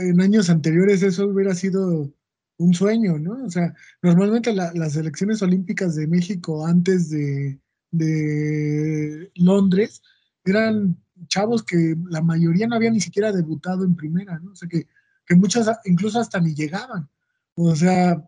[0.00, 2.12] en años anteriores eso hubiera sido
[2.58, 3.44] un sueño, ¿no?
[3.44, 7.58] O sea, normalmente las elecciones olímpicas de México antes de,
[9.36, 10.02] Londres
[10.44, 10.96] eran
[11.28, 14.52] chavos que la mayoría no había ni siquiera debutado en primera, ¿no?
[14.52, 14.86] O sea, que,
[15.24, 17.08] que muchos incluso hasta ni llegaban.
[17.54, 18.22] O sea,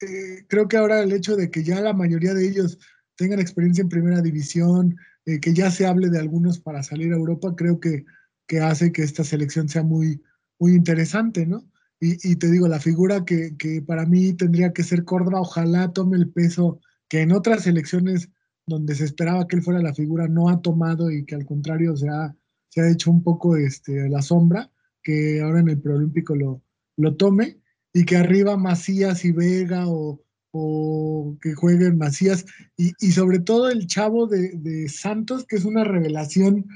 [0.00, 2.78] eh, creo que ahora el hecho de que ya la mayoría de ellos
[3.16, 7.16] tengan experiencia en primera división, eh, que ya se hable de algunos para salir a
[7.16, 8.04] Europa, creo que,
[8.46, 10.22] que hace que esta selección sea muy,
[10.58, 11.64] muy interesante, ¿no?
[12.00, 16.30] Y, te digo, la figura que, para mí tendría que ser Córdoba, ojalá tome el
[16.30, 18.30] peso que en otras selecciones
[18.66, 21.96] donde se esperaba que él fuera la figura no ha tomado y que al contrario
[21.96, 22.36] se ha,
[22.68, 24.70] se ha hecho un poco este, la sombra,
[25.02, 26.62] que ahora en el preolímpico lo,
[26.96, 27.60] lo tome
[27.92, 30.22] y que arriba Macías y Vega o,
[31.40, 32.44] que jueguen Macías
[32.76, 36.66] y, sobre todo el chavo de, Santos, que es una revelación,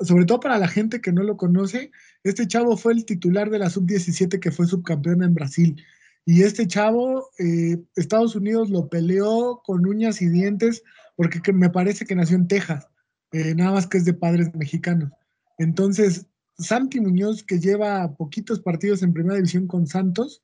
[0.00, 1.90] sobre todo para la gente que no lo conoce,
[2.22, 5.82] este chavo fue el titular de la sub-17 que fue subcampeona en Brasil.
[6.24, 10.82] Y este chavo, eh, Estados Unidos lo peleó con uñas y dientes
[11.16, 12.86] porque me parece que nació en Texas,
[13.32, 15.10] eh, nada más que es de padres mexicanos.
[15.58, 16.26] Entonces,
[16.58, 20.42] Santi Muñoz, que lleva poquitos partidos en primera división con Santos,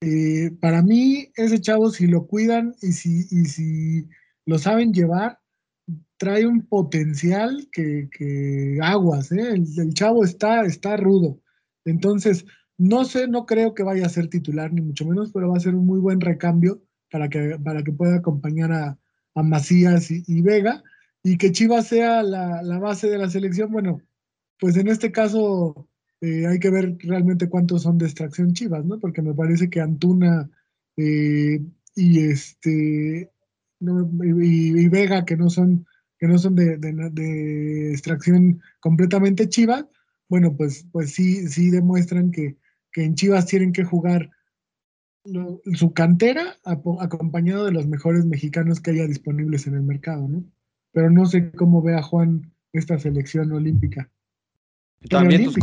[0.00, 4.08] eh, para mí, ese chavo, si lo cuidan y si, si
[4.46, 5.38] lo saben llevar,
[6.16, 9.54] trae un potencial que, aguas, ¿eh?
[9.54, 11.40] el, chavo está, está rudo.
[11.84, 12.44] Entonces,
[12.78, 15.60] no sé, no creo que vaya a ser titular, ni mucho menos, pero va a
[15.60, 18.98] ser un muy buen recambio para que, para que pueda acompañar a,
[19.34, 20.82] Macías y, Vega
[21.22, 23.72] y que Chivas sea la, la base de la selección.
[23.72, 24.02] Bueno,
[24.60, 25.88] pues en este caso
[26.22, 29.00] eh, hay que ver realmente cuántos son de extracción chivas, ¿no?
[29.00, 30.48] Porque me parece que Antuna
[30.96, 31.60] eh,
[31.96, 33.28] y este
[34.24, 35.86] y, Vega, que no son,
[36.18, 39.86] que no son de, extracción completamente chivas,
[40.28, 42.56] bueno, pues, pues sí, sí demuestran que,
[42.94, 44.30] en Chivas tienen que jugar
[45.74, 50.44] su cantera acompañado de los mejores mexicanos que haya disponibles en el mercado, ¿no?
[50.92, 54.10] Pero no sé cómo ve a Juan esta selección olímpica.
[55.00, 55.56] Y también tus,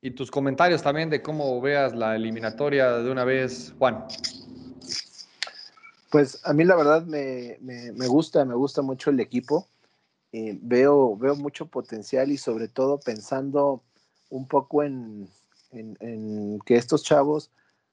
[0.00, 4.04] y tus comentarios también de cómo veas la eliminatoria de una vez, Juan.
[6.10, 7.58] Pues a mí la verdad me,
[8.08, 9.66] gusta, me gusta mucho el equipo.
[10.32, 13.82] Eh, veo, veo mucho potencial y sobre todo pensando
[14.30, 15.28] un poco en,
[16.64, 17.50] que estos chavos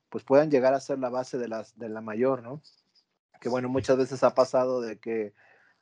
[0.09, 2.61] pues puedan llegar a ser la base de, las, de la mayor, ¿no?
[3.41, 5.33] Que bueno, muchas veces ha pasado de que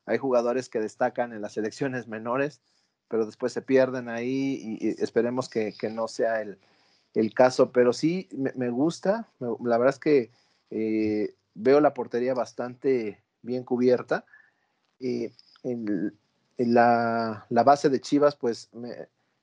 [0.05, 2.61] hay jugadores que destacan en las selecciones menores
[3.13, 6.57] pero después se pierden ahí y, esperemos que, no sea el,
[7.35, 7.71] caso.
[7.71, 10.31] Pero sí, me, gusta, la verdad es que
[10.71, 14.25] eh, veo la portería bastante bien cubierta.
[14.99, 16.17] en,
[16.57, 18.69] la, base de Chivas, pues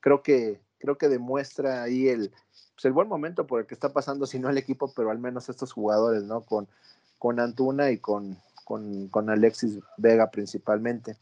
[0.01, 2.31] creo, que, creo que demuestra ahí el,
[2.75, 5.19] pues, el buen momento por el que está pasando, si no el equipo, pero al
[5.19, 6.43] menos estos jugadores, ¿no?
[6.43, 6.69] Con,
[7.19, 11.17] con Antuna y con, con, con Alexis Vega principalmente.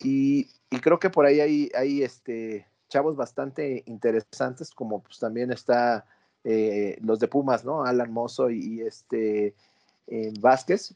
[0.00, 0.48] Y,
[0.80, 6.06] creo que por ahí hay, hay este, chavos bastante interesantes, como pues también está
[6.44, 7.84] eh, los de Pumas, ¿no?
[7.84, 9.54] Alan Mozo y, este
[10.06, 10.94] eh, Vázquez.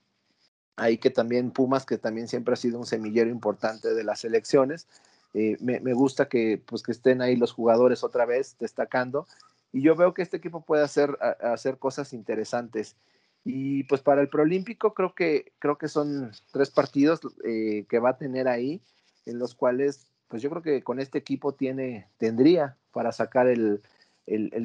[0.76, 4.86] Ahí que también Pumas, que también siempre ha sido un semillero importante de las elecciones.
[5.34, 9.26] Eh, me, gusta que, pues, que estén ahí los jugadores otra vez destacando.
[9.72, 12.96] Y yo veo que este equipo puede hacer, hacer cosas interesantes.
[13.44, 18.18] Y pues para el Proolímpico creo que, creo que son tres partidos que va a
[18.18, 18.82] tener ahí
[19.26, 23.82] en los cuales, pues yo creo que con este equipo tiene, tendría para sacar el,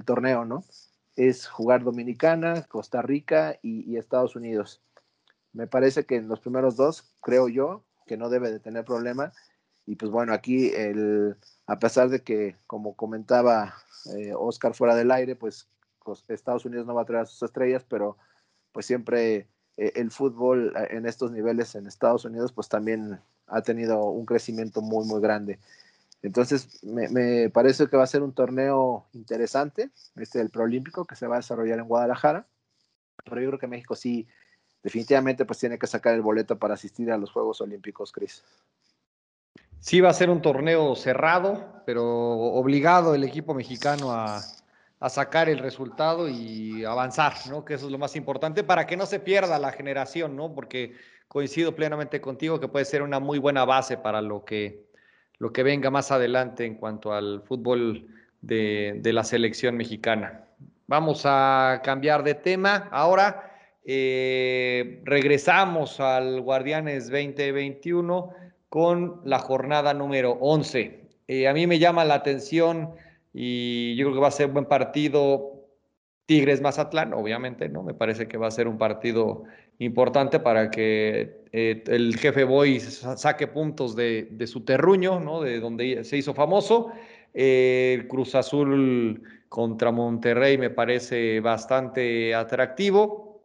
[0.06, 0.63] torneo, ¿no?
[1.15, 4.82] Es jugar Dominicana, Costa Rica y, Estados Unidos.
[5.54, 9.34] Me parece que en los primeros dos, creo yo, que no debe de tener problema.
[9.86, 13.76] Y pues bueno, aquí el, a pesar de que, como comentaba
[14.15, 15.67] eh, Oscar fuera del aire, pues,
[16.28, 18.17] Estados Unidos no va a traer a sus estrellas, pero
[18.71, 19.47] pues siempre
[19.78, 24.82] eh, el fútbol en estos niveles en Estados Unidos, pues también ha tenido un crecimiento
[24.82, 25.60] muy, muy grande.
[26.23, 31.27] Entonces, me, parece que va a ser un torneo interesante, este del Proolímpico, que se
[31.27, 32.47] va a desarrollar en Guadalajara.
[33.23, 34.27] pero yo creo que México sí,
[34.84, 38.43] definitivamente pues tiene que sacar el boleto para asistir a los Juegos Olímpicos, Cris.
[39.79, 44.41] Sí, va a ser un torneo cerrado, pero obligado el equipo mexicano a,
[44.99, 47.65] a sacar el resultado y avanzar, ¿no?
[47.65, 50.53] Que eso es lo más importante para que no se pierda la generación, ¿no?
[50.53, 50.95] Porque
[51.27, 54.90] coincido plenamente contigo que puede ser una muy buena base para lo que,
[55.41, 58.06] lo que venga más adelante en cuanto al fútbol
[58.41, 60.45] de, la selección mexicana.
[60.86, 62.88] Vamos a cambiar de tema.
[62.91, 63.51] Ahora
[63.84, 68.30] eh, regresamos al Guardianes 2021
[68.69, 71.10] con la jornada número 11.
[71.27, 72.91] Eh, a mí me llama la atención
[73.34, 75.54] y yo creo que va a ser un buen partido.
[76.27, 77.82] Tigres Mazatlán, obviamente, ¿no?
[77.82, 79.45] Me parece que va a ser un partido
[79.82, 85.41] importante para que eh, el jefe Boy saque puntos de, su terruño, ¿no?
[85.41, 86.91] De donde se hizo famoso.
[87.34, 93.41] Eh, Cruz Azul contra Monterrey me parece bastante atractivo.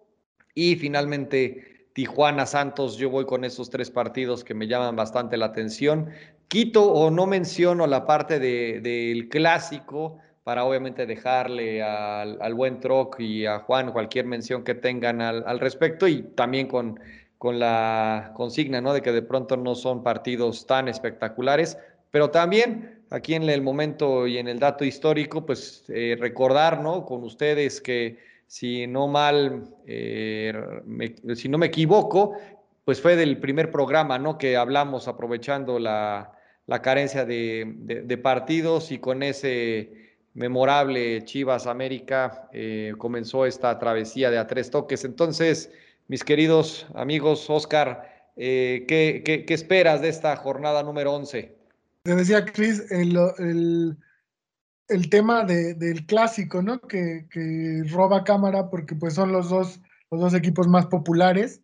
[0.54, 5.46] Y finalmente Tijuana Santos, yo voy con esos tres partidos que me llaman bastante la
[5.46, 6.10] atención
[6.48, 12.78] quito o no menciono la parte del de, clásico para obviamente dejarle al, al, buen
[12.78, 17.00] Troc y a Juan cualquier mención que tengan al, al, respecto y también con,
[17.36, 18.94] con la consigna, ¿no?
[18.94, 21.76] De que de pronto no son partidos tan espectaculares,
[22.12, 27.04] pero también aquí en el momento y en el dato histórico, pues eh, recordar, ¿no?
[27.04, 30.52] Con ustedes que si no mal, eh,
[30.84, 32.34] me, si no me equivoco,
[32.84, 34.38] pues fue del primer programa, ¿no?
[34.38, 40.05] Que hablamos aprovechando la, la carencia de, de, de, partidos y con ese
[40.36, 45.04] memorable Chivas América eh, comenzó esta travesía de a tres toques.
[45.04, 45.70] Entonces,
[46.08, 51.56] mis queridos amigos, Oscar, eh, ¿qué, esperas de esta jornada número 11?
[52.02, 53.96] Te decía, Cris, el,
[55.10, 56.80] tema de, del clásico, ¿no?
[56.80, 57.26] Que,
[57.90, 61.62] roba cámara porque pues son los dos, los dos equipos más populares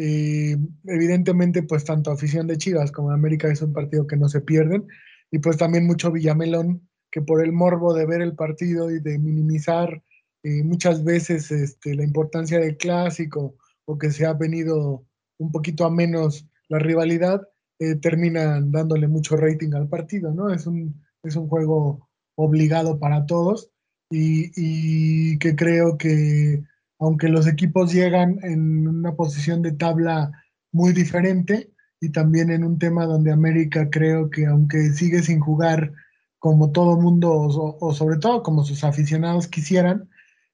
[0.00, 4.28] eh, evidentemente, pues tanto afición de Chivas como de América es un partido que no
[4.28, 4.86] se pierden.
[5.32, 9.18] Y pues también mucho Villamelón, que por el morbo de ver el partido y de
[9.18, 10.02] minimizar
[10.42, 15.04] eh, muchas veces este, la importancia del clásico o que se ha venido
[15.38, 20.52] un poquito a menos la rivalidad, eh, terminan dándole mucho rating al partido, ¿no?
[20.52, 23.70] Es un, es un juego obligado para todos
[24.10, 26.62] y, y que creo que
[26.98, 30.32] aunque los equipos llegan en una posición de tabla
[30.72, 35.92] muy diferente y también en un tema donde América creo que aunque sigue sin jugar
[36.38, 40.08] como todo mundo o, sobre todo como sus aficionados quisieran,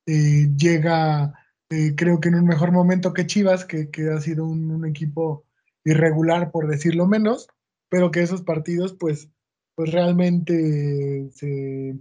[0.06, 1.34] eh, llega
[1.70, 4.86] eh, creo que en un mejor momento que Chivas, que, que ha sido un, un,
[4.86, 5.44] equipo
[5.84, 7.48] irregular por decirlo menos,
[7.88, 9.30] pero que esos partidos pues,
[9.74, 11.98] pues realmente se,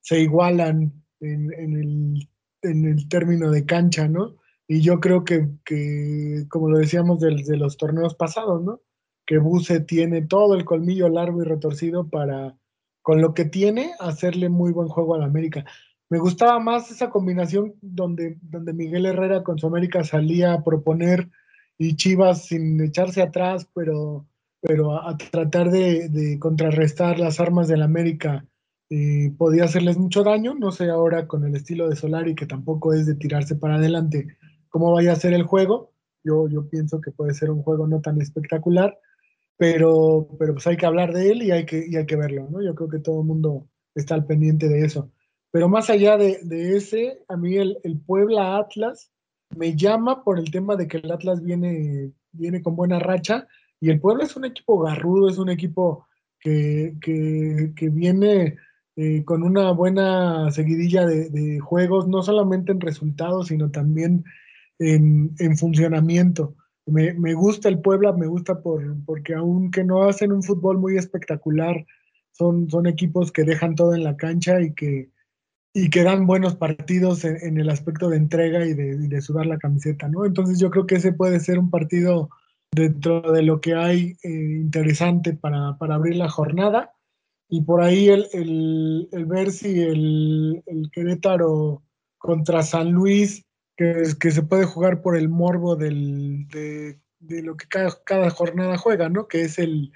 [0.00, 2.28] se igualan en, en el
[2.62, 4.36] en el término de cancha, ¿no?
[4.68, 8.80] Y yo creo que, que como lo decíamos de, de, los torneos pasados, ¿no?
[9.26, 12.58] Que Buse tiene todo el colmillo largo y retorcido para,
[13.06, 15.64] con lo que tiene, hacerle muy buen juego a la América.
[16.10, 21.30] Me gustaba más esa combinación donde, donde Miguel Herrera con su América salía a proponer
[21.78, 24.26] y Chivas sin echarse atrás, pero,
[24.60, 28.44] pero a, tratar de, de, contrarrestar las armas del América
[28.90, 30.56] eh, podía hacerles mucho daño.
[30.56, 34.36] No sé ahora con el estilo de Solari, que tampoco es de tirarse para adelante,
[34.68, 35.92] cómo vaya a ser el juego.
[36.24, 38.98] Yo, yo pienso que puede ser un juego no tan espectacular,
[39.56, 42.48] pero, pero pues hay que hablar de él y hay que, y hay que verlo,
[42.50, 42.62] ¿no?
[42.62, 45.10] Yo creo que todo el mundo está al pendiente de eso.
[45.50, 49.10] Pero más allá de, de ese, a mí el, el, Puebla Atlas
[49.56, 53.46] me llama por el tema de que el Atlas viene, viene con buena racha
[53.80, 56.06] y el Puebla es un equipo garrudo, es un equipo
[56.38, 58.56] que, que, que viene
[58.96, 64.24] eh, con una buena seguidilla de, de, juegos, no solamente en resultados, sino también
[64.78, 66.56] en, en funcionamiento.
[66.86, 70.96] Me, me, gusta el Puebla, me gusta por, porque aunque no hacen un fútbol muy
[70.96, 71.84] espectacular,
[72.32, 75.10] son, son equipos que dejan todo en la cancha y que,
[75.74, 79.58] y que dan buenos partidos en, el aspecto de entrega y de, de, sudar la
[79.58, 80.24] camiseta, ¿no?
[80.24, 82.30] Entonces yo creo que ese puede ser un partido
[82.70, 86.92] dentro de lo que hay eh, interesante para, para abrir la jornada
[87.48, 91.82] y por ahí el, el, el ver si el, el, Querétaro
[92.18, 93.45] contra San Luis,
[93.76, 98.30] que, que se puede jugar por el morbo del, de, de, lo que cada, cada,
[98.30, 99.28] jornada juega, ¿no?
[99.28, 99.92] Que es el,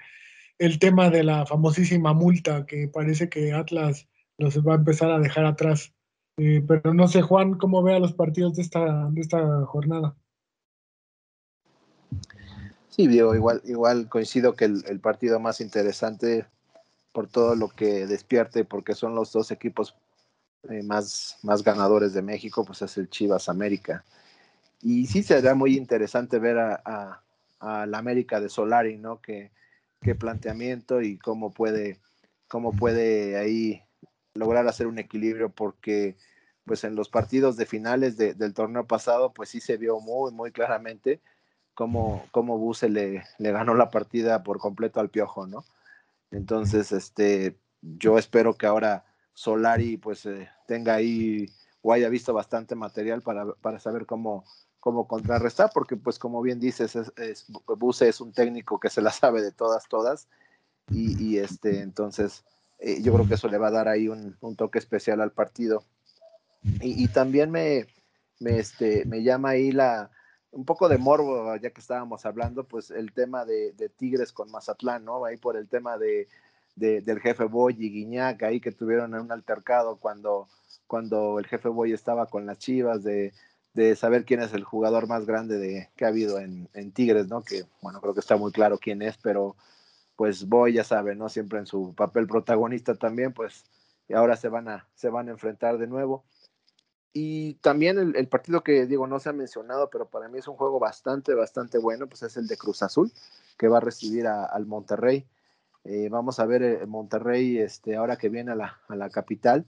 [0.59, 4.07] el tema de la famosísima multa, que parece que Atlas
[4.37, 5.93] los va a empezar a dejar atrás.
[6.37, 10.15] Eh, pero no sé, Juan, cómo vea los partidos de esta, de esta jornada.
[12.89, 16.45] Sí, Diego, igual, igual coincido que el, el partido más interesante
[17.13, 19.95] por todo lo que despierte, porque son los dos equipos
[20.69, 24.03] eh, más, más ganadores de México, pues es el Chivas América.
[24.81, 27.21] Y sí será muy interesante ver a,
[27.59, 29.21] a, la América de Solari, ¿no?
[29.21, 29.51] Que,
[30.01, 31.99] qué planteamiento y cómo puede,
[32.47, 33.83] cómo puede ahí
[34.33, 36.15] lograr hacer un equilibrio, porque
[36.65, 40.51] pues en los partidos de finales del torneo pasado, pues sí se vio muy, muy
[40.51, 41.19] claramente
[41.73, 45.65] cómo, cómo Buse le, le ganó la partida por completo al Piojo, ¿no?
[46.29, 49.03] Entonces, este, yo espero que ahora
[49.33, 51.47] Solari pues eh, tenga ahí
[51.81, 54.45] o haya visto bastante material para, para saber cómo,
[54.79, 59.11] cómo contrarrestar, porque pues como bien dices, es, Buse es un técnico que se la
[59.11, 60.27] sabe de todas, todas,
[60.89, 62.43] y, este, entonces
[62.79, 65.31] eh, yo creo que eso le va a dar ahí un, un toque especial al
[65.31, 65.85] partido.
[66.81, 67.87] Y, y también me,
[68.39, 70.11] me, este, me llama ahí la,
[70.51, 74.51] un poco de morbo, ya que estábamos hablando, pues el tema de, de Tigres con
[74.51, 75.23] Mazatlán, ¿no?
[75.23, 76.27] Ahí por el tema de,
[76.75, 80.47] del jefe Boy y Guiñac, ahí que tuvieron un altercado cuando,
[80.87, 83.33] cuando el jefe Boy estaba con las chivas, de,
[83.73, 87.27] de saber quién es el jugador más grande de, que ha habido en, en, Tigres,
[87.27, 87.43] ¿no?
[87.43, 89.55] Que, bueno, creo que está muy claro quién es, pero
[90.15, 91.29] pues Boy ya sabe, ¿no?
[91.29, 93.65] Siempre en su papel protagonista también, pues
[94.13, 96.23] ahora se van a, se van a enfrentar de nuevo.
[97.13, 100.55] Y también el, partido que digo no se ha mencionado, pero para mí es un
[100.55, 103.11] juego bastante, bastante bueno, pues es el de Cruz Azul,
[103.57, 105.25] que va a recibir al Monterrey.
[105.83, 109.65] Eh, vamos a ver eh, Monterrey, este, ahora que viene a la, a la capital,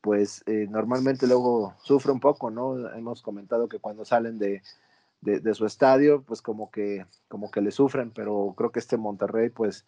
[0.00, 2.90] pues eh, normalmente luego sufre un poco, ¿no?
[2.90, 4.62] Hemos comentado que cuando salen de,
[5.22, 9.48] de, su estadio, pues como que, como que le sufren, pero creo que este Monterrey,
[9.48, 9.86] pues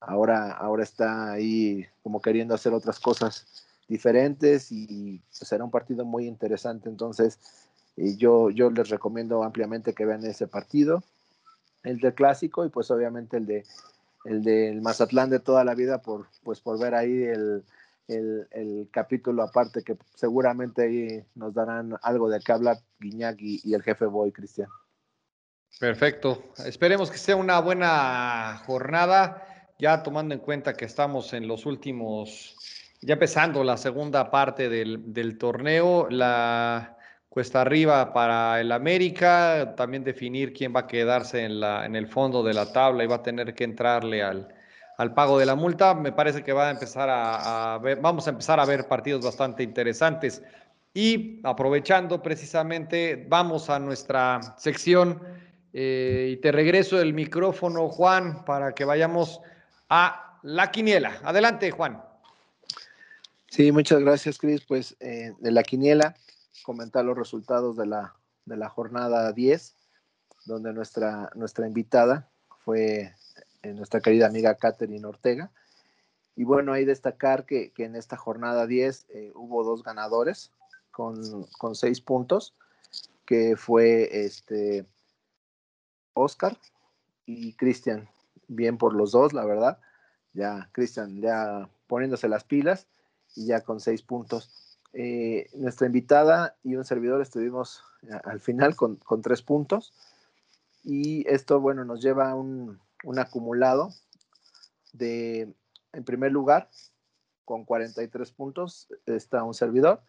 [0.00, 6.04] ahora, ahora está ahí como queriendo hacer otras cosas diferentes y pues, será un partido
[6.04, 6.88] muy interesante.
[6.88, 7.40] Entonces,
[7.96, 11.02] eh, yo, yo les recomiendo ampliamente que vean ese partido,
[11.82, 13.64] el del clásico y pues obviamente el de
[14.26, 17.64] el del Mazatlán de toda la vida por pues por ver ahí el,
[18.08, 23.82] el, capítulo aparte que seguramente ahí nos darán algo de qué hablar Guiñac y, el
[23.82, 24.68] jefe Boy Cristian.
[25.78, 26.52] Perfecto.
[26.64, 29.42] Esperemos que sea una buena jornada,
[29.78, 32.56] ya tomando en cuenta que estamos en los últimos
[33.02, 36.95] ya empezando la segunda parte del, torneo, la
[37.36, 42.06] cuesta arriba para el América, también definir quién va a quedarse en, la, en el
[42.06, 44.48] fondo de la tabla y va a tener que entrarle al,
[44.96, 45.92] al pago de la multa.
[45.92, 49.62] Me parece que va a empezar a, ver, vamos a empezar a ver partidos bastante
[49.62, 50.42] interesantes.
[50.94, 55.20] Y aprovechando precisamente, vamos a nuestra sección
[55.74, 59.42] eh, y te regreso el micrófono, Juan, para que vayamos
[59.90, 61.20] a la quiniela.
[61.22, 62.02] Adelante, Juan.
[63.50, 64.62] Sí, muchas gracias, Cris.
[64.66, 66.14] Pues eh, de la quiniela,
[66.66, 69.76] comentar los resultados de la, de la jornada 10,
[70.46, 72.28] donde nuestra, nuestra invitada
[72.64, 73.14] fue
[73.62, 75.52] eh, nuestra querida amiga Catherine Ortega.
[76.34, 80.50] Y bueno, hay destacar que, que en esta jornada 10 eh, hubo dos ganadores
[80.90, 82.52] con, con, seis puntos,
[83.24, 84.86] que fue este
[86.14, 86.58] Oscar
[87.26, 88.08] y Cristian.
[88.48, 89.78] Bien por los dos, la verdad.
[90.32, 92.88] Ya, Cristian, ya poniéndose las pilas
[93.36, 94.65] y ya con seis puntos.
[94.92, 97.82] Eh, nuestra invitada y un servidor estuvimos
[98.24, 99.92] al final con, tres puntos
[100.84, 102.80] y esto, bueno, nos lleva a un,
[103.18, 103.92] acumulado
[104.92, 105.52] de,
[105.92, 106.70] en primer lugar,
[107.44, 110.02] con 43 puntos está un servidor.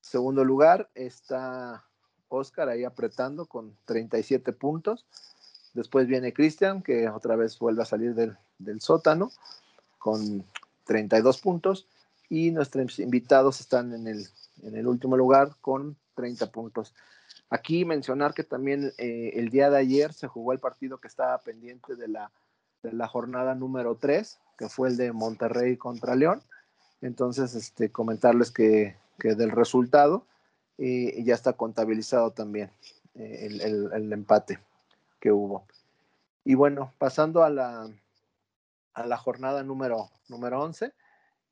[0.00, 1.84] Segundo lugar está
[2.28, 5.06] Oscar ahí apretando con 37 puntos.
[5.72, 9.30] Después viene Cristian, que otra vez vuelve a salir del, del sótano
[9.98, 10.44] con
[10.84, 11.88] 32 puntos
[12.28, 14.26] y nuestros invitados están en el,
[14.62, 16.94] en el último lugar con 30 puntos.
[17.50, 21.38] Aquí mencionar que también eh, el día de ayer se jugó el partido que estaba
[21.38, 22.30] pendiente de la,
[22.82, 26.42] de la jornada número 3, que fue el de Monterrey contra León.
[27.00, 30.26] Entonces, este, comentarles que, que del resultado
[30.78, 32.70] eh, ya está contabilizado también
[33.14, 34.58] eh, el, el, el, empate
[35.20, 35.64] que hubo.
[36.44, 37.88] Y bueno, pasando a la,
[38.94, 40.92] a la jornada número, número 11,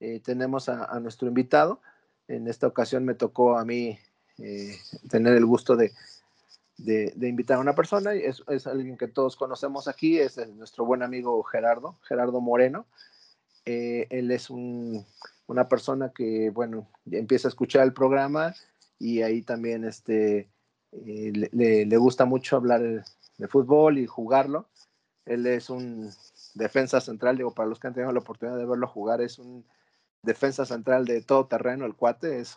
[0.02, 1.80] eh, tenemos a, nuestro invitado.
[2.26, 3.96] En esta ocasión me tocó a mí
[4.38, 4.76] eh,
[5.08, 5.92] tener el gusto de,
[6.76, 8.12] de, invitar a una persona.
[8.16, 12.84] Y es, es, alguien que todos conocemos aquí, es nuestro buen amigo Gerardo, Gerardo Moreno.
[13.64, 15.06] Eh, él es un,
[15.46, 18.54] una persona que, bueno, empieza a escuchar el programa
[18.98, 20.50] y ahí también este,
[20.90, 23.04] le, le, gusta mucho hablar
[23.38, 24.68] de fútbol y jugarlo.
[25.26, 26.10] Él es un
[26.54, 29.64] defensa central, digo, para los que han tenido la oportunidad de verlo jugar, es un
[30.22, 32.54] defensa central de todo terreno, el cuate, es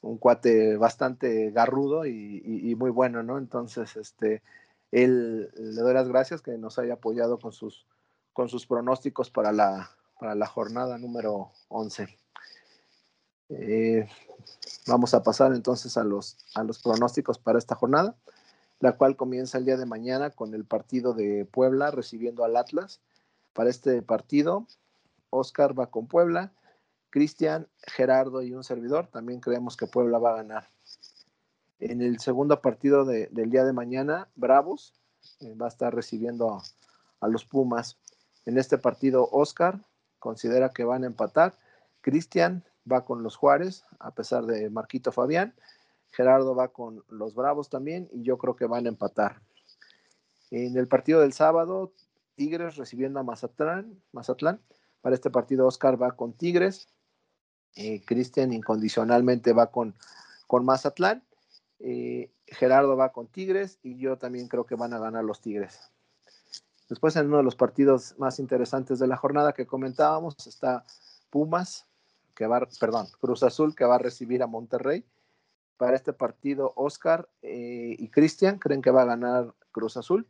[0.00, 3.38] un cuate bastante garrudo y, muy bueno, ¿no?
[3.38, 4.42] Entonces, este,
[4.90, 7.86] él le doy las gracias que nos haya apoyado con sus,
[8.32, 12.08] con sus pronósticos para la, para la jornada número 11.
[13.50, 14.08] Eh,
[14.86, 18.16] vamos a pasar entonces a los, a los pronósticos para esta jornada,
[18.78, 23.00] la cual comienza el día de mañana con el partido de Puebla recibiendo al Atlas.
[23.52, 24.66] Para este partido,
[25.30, 26.52] Oscar va con Puebla,
[27.10, 29.08] Cristian, Gerardo y un servidor.
[29.08, 30.68] También creemos que Puebla va a ganar.
[31.80, 34.94] En el segundo partido del día de mañana, Bravos
[35.40, 36.62] eh, va a estar recibiendo
[37.20, 37.98] a, los Pumas.
[38.46, 39.80] En este partido, Oscar
[40.18, 41.54] considera que van a empatar.
[42.00, 45.54] Cristian va con los Juárez, a pesar de Marquito Fabián.
[46.10, 49.40] Gerardo va con los Bravos también y yo creo que van a empatar.
[50.50, 51.92] En el partido del sábado,
[52.34, 54.02] Tigres recibiendo a Mazatlán.
[54.12, 54.60] Mazatlán.
[55.00, 56.88] Para este partido, Oscar va con Tigres.
[57.76, 59.94] Eh, Cristian incondicionalmente va con,
[60.46, 61.22] con Mazatlán.
[61.78, 65.90] Eh, Gerardo va con Tigres y yo también creo que van a ganar los Tigres.
[66.88, 70.84] Después en uno de los partidos más interesantes de la jornada que comentábamos está
[71.30, 71.86] Pumas,
[72.34, 75.04] que va, perdón, Cruz Azul que va a recibir a Monterrey.
[75.76, 80.26] Para este partido, Oscar eh, y Cristian creen que va a ganar Cruz Azul.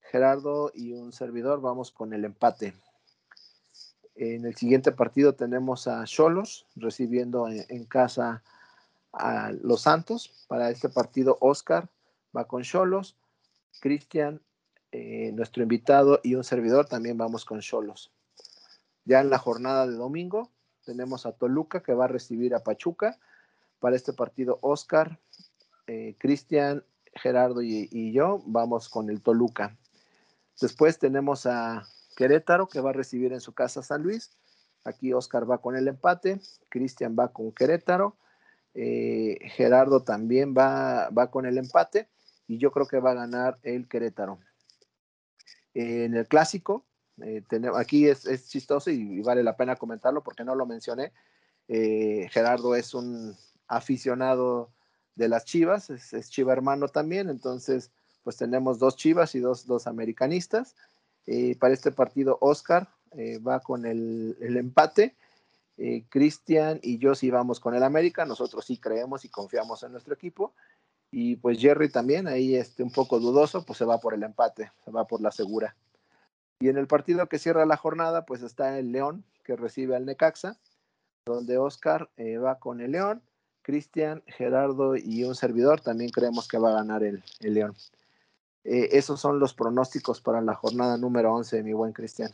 [0.00, 2.74] Gerardo y un servidor vamos con el empate.
[4.20, 8.42] En el siguiente partido tenemos a Cholos recibiendo en, casa
[9.14, 10.44] a Los Santos.
[10.46, 11.88] Para este partido, Oscar
[12.36, 13.16] va con Cholos.
[13.80, 14.42] Cristian,
[14.92, 18.12] eh, nuestro invitado y un servidor también vamos con Cholos.
[19.06, 20.50] Ya en la jornada de domingo
[20.84, 23.18] tenemos a Toluca que va a recibir a Pachuca.
[23.78, 25.18] Para este partido, Oscar,
[25.86, 29.78] eh, Cristian, Gerardo y, yo vamos con el Toluca.
[30.60, 31.88] Después tenemos a
[32.20, 34.36] Querétaro, que va a recibir en su casa San Luis.
[34.84, 38.18] Aquí Oscar va con el empate, Cristian va con Querétaro,
[38.74, 42.10] eh, Gerardo también va, va con el empate
[42.46, 44.38] y yo creo que va a ganar el Querétaro.
[45.72, 46.84] en el clásico,
[47.22, 47.42] eh,
[47.74, 51.14] aquí es, chistoso y, vale la pena comentarlo porque no lo mencioné.
[51.68, 53.34] Eh, Gerardo es un
[53.66, 54.74] aficionado
[55.14, 57.92] de las Chivas, es, es, Chiva hermano también, entonces
[58.22, 60.76] pues tenemos dos Chivas y dos, dos americanistas.
[61.26, 65.16] Eh, para este partido, Oscar eh, va con el, empate.
[65.76, 68.24] Eh, Cristian y yo sí vamos con el América.
[68.24, 70.54] Nosotros sí creemos y confiamos en nuestro equipo.
[71.10, 74.70] Y pues Jerry también, ahí este, un poco dudoso, pues se va por el empate,
[74.84, 75.76] se va por la segura.
[76.60, 80.06] Y en el partido que cierra la jornada, pues está el León, que recibe al
[80.06, 80.60] Necaxa,
[81.26, 83.22] donde Oscar va con el León.
[83.62, 87.74] Cristian, Gerardo y un servidor también creemos que va a ganar el León.
[88.64, 92.30] Eh, esos son los pronósticos para la jornada número 11, mi buen Cristian.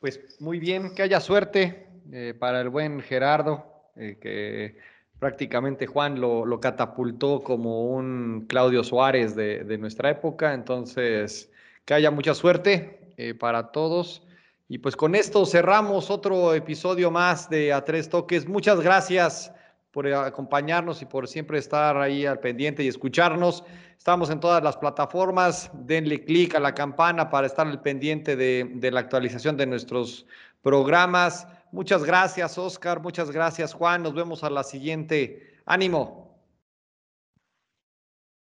[0.00, 3.66] Pues muy bien, que haya suerte eh, para el buen Gerardo,
[3.96, 4.78] eh, que
[5.18, 11.50] prácticamente Juan lo, catapultó como un Claudio Suárez de, de, nuestra época, entonces
[11.84, 14.22] que haya mucha suerte para todos.
[14.68, 18.46] Y pues con esto cerramos otro episodio más de A Tres Toques.
[18.46, 19.52] Muchas gracias
[19.98, 23.64] por acompañarnos y por siempre estar ahí al pendiente y escucharnos.
[23.96, 25.72] Estamos en todas las plataformas.
[25.74, 30.24] Denle clic a la campana para estar al pendiente de, de la actualización de nuestros
[30.62, 31.48] programas.
[31.72, 33.02] Muchas gracias, Oscar.
[33.02, 34.04] Muchas gracias, Juan.
[34.04, 35.58] Nos vemos a la siguiente.
[35.66, 36.38] Ánimo.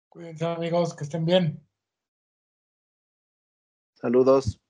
[0.10, 1.68] Cuídense, amigos, que estén bien.
[3.96, 4.62] Saludos.